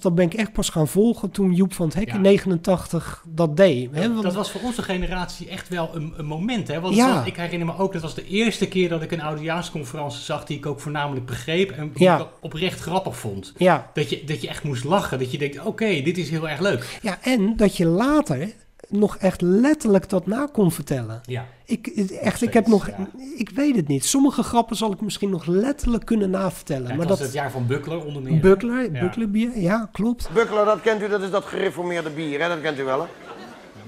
dat 0.00 0.14
ben 0.14 0.24
ik 0.24 0.34
echt 0.34 0.52
pas 0.52 0.68
gaan 0.68 0.88
volgen 0.88 1.30
toen 1.30 1.52
Joep 1.52 1.74
van 1.74 1.86
het 1.86 1.94
Hek 1.94 2.08
Ja. 2.08 2.14
in 2.14 2.20
89 2.20 3.24
dat 3.28 3.56
deed. 3.56 3.88
Hè? 3.92 4.00
Dat, 4.02 4.10
Want- 4.10 4.22
dat 4.22 4.34
was 4.34 4.50
voor 4.50 4.60
onze 4.60 4.82
generatie 4.82 5.48
echt 5.48 5.68
wel 5.68 5.90
een, 5.94 6.14
een 6.16 6.24
moment. 6.26 6.68
Hè? 6.68 6.80
Want 6.80 6.94
Ja. 6.96 7.24
ik 7.24 7.36
herinner 7.36 7.66
me 7.66 7.78
ook, 7.78 7.92
dat 7.92 8.02
was 8.02 8.14
de 8.14 8.26
eerste 8.26 8.68
keer 8.68 8.88
dat 8.88 9.02
ik 9.02 9.12
een 9.12 9.22
oudejaarsconferentie 9.22 10.20
zag 10.20 10.44
die 10.44 10.56
ik 10.56 10.66
ook 10.66 10.80
voornamelijk 10.80 11.26
begreep 11.26 11.70
en 11.70 11.90
die 11.94 12.02
Ja. 12.02 12.28
oprecht 12.40 12.80
grappig 12.80 13.16
vond. 13.16 13.52
Ja. 13.56 13.90
Dat, 13.94 14.10
je, 14.10 14.24
dat 14.24 14.42
je 14.42 14.48
echt 14.48 14.62
moest 14.64 14.84
lachen. 14.84 15.18
Dat 15.18 15.30
je 15.32 15.38
denkt, 15.38 15.64
oké, 15.64 16.00
dit 16.02 16.18
is 16.18 16.30
heel 16.30 16.48
erg 16.48 16.60
leuk. 16.60 16.98
Ja, 17.02 17.18
en 17.22 17.56
dat 17.56 17.76
je 17.76 17.86
later 17.86 18.52
nog 18.88 19.16
echt 19.16 19.40
letterlijk 19.40 20.08
dat 20.08 20.26
na 20.26 20.48
kon 20.52 20.72
vertellen. 20.72 21.20
Ja. 21.24 21.46
Ik, 21.64 21.86
echt, 22.20 22.42
ik 22.42 22.52
heb 22.52 22.66
nog, 22.66 22.88
ik 23.36 23.50
weet 23.50 23.76
het 23.76 23.88
niet. 23.88 24.04
Sommige 24.04 24.42
grappen 24.42 24.76
zal 24.76 24.92
ik 24.92 25.00
misschien 25.00 25.30
nog 25.30 25.46
letterlijk 25.46 26.04
kunnen 26.04 26.30
navertellen. 26.30 26.86
Het 26.86 26.96
maar 26.96 27.06
was 27.06 27.18
dat 27.18 27.26
het 27.26 27.32
jaar 27.36 27.50
van 27.50 27.66
Buckler 27.66 28.04
onder 28.04 28.22
meer. 28.22 28.40
Buckler, 28.40 28.92
Ja. 28.92 29.00
Bucklerbier, 29.00 29.58
ja, 29.58 29.88
klopt. 29.92 30.28
Buckler, 30.32 30.64
dat 30.64 30.80
kent 30.80 31.02
u, 31.02 31.08
dat 31.08 31.22
is 31.22 31.30
dat 31.30 31.44
gereformeerde 31.44 32.10
bier, 32.10 32.40
hè? 32.40 32.48
dat 32.48 32.60
kent 32.60 32.78
u 32.78 32.84
wel, 32.84 33.00
hè? 33.00 33.06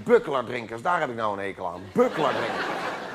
Buckler-drinkers, 0.05 0.83
daar 0.83 1.01
heb 1.01 1.09
ik 1.11 1.17
nou 1.17 1.39
een 1.39 1.45
hekel 1.45 1.67
aan. 1.67 1.81
Buckler-drinkers. 1.93 2.65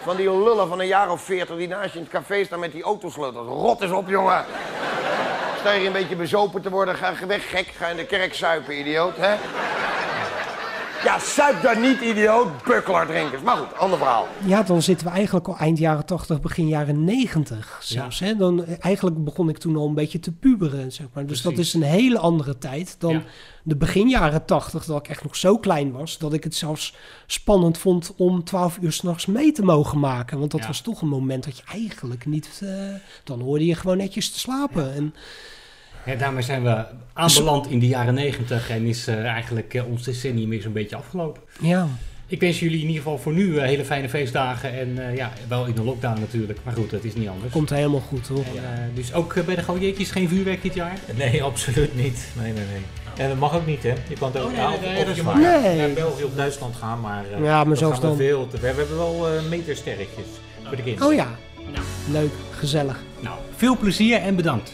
Van 0.04 0.16
die 0.16 0.32
lullen 0.44 0.68
van 0.68 0.80
een 0.80 0.88
jaar 0.88 1.12
of 1.12 1.22
veertig 1.22 1.58
die 1.58 1.68
naast 1.68 1.94
je 1.94 1.98
in 1.98 2.04
het 2.04 2.14
café 2.14 2.44
staan 2.44 2.60
met 2.60 2.72
die 2.72 2.84
autosleutels. 2.84 3.48
Rot 3.48 3.82
eens 3.82 3.92
op, 3.92 4.10
jongen. 4.10 4.46
Sta 5.60 5.72
je 5.72 5.88
een 5.88 5.94
beetje 5.94 6.16
bezopen 6.16 6.62
te 6.62 6.70
worden, 6.70 6.96
ga 6.96 7.14
weg, 7.28 7.50
gek. 7.50 7.68
Ga 7.68 7.88
in 7.88 7.96
de 7.98 8.06
kerk 8.06 8.34
suipen, 8.34 8.80
idioot, 8.80 9.18
hè? 9.18 9.36
Ja, 11.04 11.20
suip 11.20 11.62
daar 11.62 11.80
niet, 11.80 12.02
idioot. 12.02 12.64
Buckler-drinkers. 12.64 13.42
Maar 13.42 13.58
goed, 13.58 13.78
ander 13.78 13.98
verhaal. 13.98 14.28
Ja, 14.46 14.64
dan 14.64 14.82
zitten 14.82 15.08
we 15.08 15.14
eigenlijk 15.14 15.48
al 15.48 15.58
eind 15.58 15.78
jaren 15.78 16.06
80, 16.06 16.42
begin 16.42 16.68
jaren 16.68 17.04
90 17.04 17.78
zelfs. 17.82 18.20
Hè? 18.20 18.36
Dan, 18.36 18.66
eh, 18.66 18.76
eigenlijk 18.80 19.24
begon 19.24 19.50
ik 19.50 19.58
toen 19.58 19.76
al 19.76 19.88
een 19.88 19.94
beetje 19.94 20.20
te 20.20 20.32
puberen, 20.32 20.92
zeg 20.92 21.08
maar. 21.14 21.26
Dus 21.26 21.42
dat 21.42 21.58
is 21.58 21.74
een 21.74 21.82
hele 21.82 22.20
andere 22.20 22.58
tijd 22.58 22.96
dan 23.00 23.12
Ja. 23.14 23.24
de 23.64 23.76
begin 23.76 24.10
jaren 24.10 24.46
80, 24.46 24.86
dat 24.86 24.98
ik 24.98 25.08
echt 25.08 25.24
nog 25.24 25.36
zo 25.36 25.58
klein 25.58 25.92
was, 25.92 26.18
dat 26.18 26.34
ik 26.34 26.44
het 26.44 26.56
zelfs 26.56 26.96
spannend 27.26 27.78
vond 27.78 28.14
om 28.18 28.44
12 28.44 28.78
uur 28.82 28.92
s'nachts 28.92 29.26
mee 29.26 29.52
te 29.52 29.64
mogen 29.64 30.00
maken. 30.00 30.40
Want 30.40 30.52
dat 30.52 30.62
Ja. 30.62 30.68
was 30.68 30.82
toch 30.82 31.02
een 31.02 31.08
moment 31.08 31.44
dat 31.44 31.58
je 31.58 31.64
eigenlijk 31.72 32.26
niet... 32.26 32.62
eh, 32.64 32.70
dan 33.24 33.42
hoorde 33.42 33.66
je 33.66 33.76
gewoon 33.76 33.98
netjes 33.98 34.32
te 34.32 34.40
slapen. 34.40 34.94
En, 34.94 35.16
Ja, 36.06 36.16
daarmee 36.16 36.44
zijn 36.44 36.64
we 36.64 36.84
aanbeland 37.14 37.68
in 37.70 37.80
de 37.80 37.88
jaren 37.88 38.14
negentig 38.14 38.70
en 38.70 38.86
is 38.86 39.08
eh, 39.08 39.26
eigenlijk 39.26 39.74
eh, 39.74 39.88
ons 39.88 40.04
decennium 40.04 40.50
weer 40.50 40.62
zo'n 40.62 40.74
beetje 40.74 40.96
afgelopen. 40.96 41.42
ja, 41.62 41.88
Ik 42.28 42.40
wens 42.40 42.60
jullie 42.60 42.80
in 42.82 42.88
ieder 42.88 43.02
geval 43.02 43.18
voor 43.18 43.34
nu 43.34 43.58
eh, 43.58 43.64
hele 43.66 43.86
fijne 43.86 44.10
feestdagen 44.10 44.74
en 44.80 45.08
eh, 45.10 45.16
ja, 45.16 45.32
wel 45.48 45.66
in 45.66 45.76
de 45.76 45.84
lockdown 45.84 46.20
natuurlijk, 46.20 46.60
maar 46.64 46.74
goed, 46.74 46.90
dat 46.90 47.04
is 47.04 47.14
niet 47.16 47.28
anders. 47.28 47.52
komt 47.52 47.70
helemaal 47.70 48.00
goed, 48.00 48.28
hoor. 48.28 48.38
En, 48.56 48.64
eh, 48.64 48.96
dus 48.96 49.14
ook 49.14 49.46
bij 49.46 49.56
de 49.56 49.62
Gooietjes 49.64 50.12
geen 50.12 50.28
vuurwerk 50.30 50.62
dit 50.62 50.74
jaar? 50.74 50.98
Nee, 51.16 51.44
absoluut 51.52 51.96
niet. 51.96 52.28
Nee, 52.42 52.54
nee, 52.54 52.64
nee. 52.72 52.82
En 53.18 53.28
dat 53.30 53.38
mag 53.38 53.56
ook 53.56 53.66
niet, 53.66 53.84
hè? 53.84 53.90
Je 54.10 54.16
kan 54.20 54.32
het 54.32 54.42
ook 54.42 54.52
Oh, 54.52 54.82
nee, 54.82 55.06
is 55.06 55.16
je 55.16 55.24
mag 55.24 55.40
naar 55.40 55.90
België 55.94 56.24
of 56.24 56.34
Duitsland 56.36 56.76
gaan, 56.76 57.00
maar, 57.02 57.24
eh, 57.38 57.44
Ja, 57.44 57.64
maar 57.64 57.78
zelfs 57.78 58.00
dan- 58.00 58.16
veel 58.18 58.48
te 58.48 58.58
ver. 58.58 58.76
We 58.76 58.80
hebben 58.80 58.98
wel 58.98 59.28
eh, 59.28 59.44
metersterretjes 59.50 60.26
voor 60.64 60.76
de 60.76 60.84
kinderen. 60.84 61.08
Oh 61.08 61.14
ja, 61.14 61.28
leuk, 62.12 62.32
gezellig. 62.52 63.00
Nou, 63.20 63.36
veel 63.56 63.78
plezier 63.78 64.18
en 64.22 64.36
bedankt. 64.36 64.74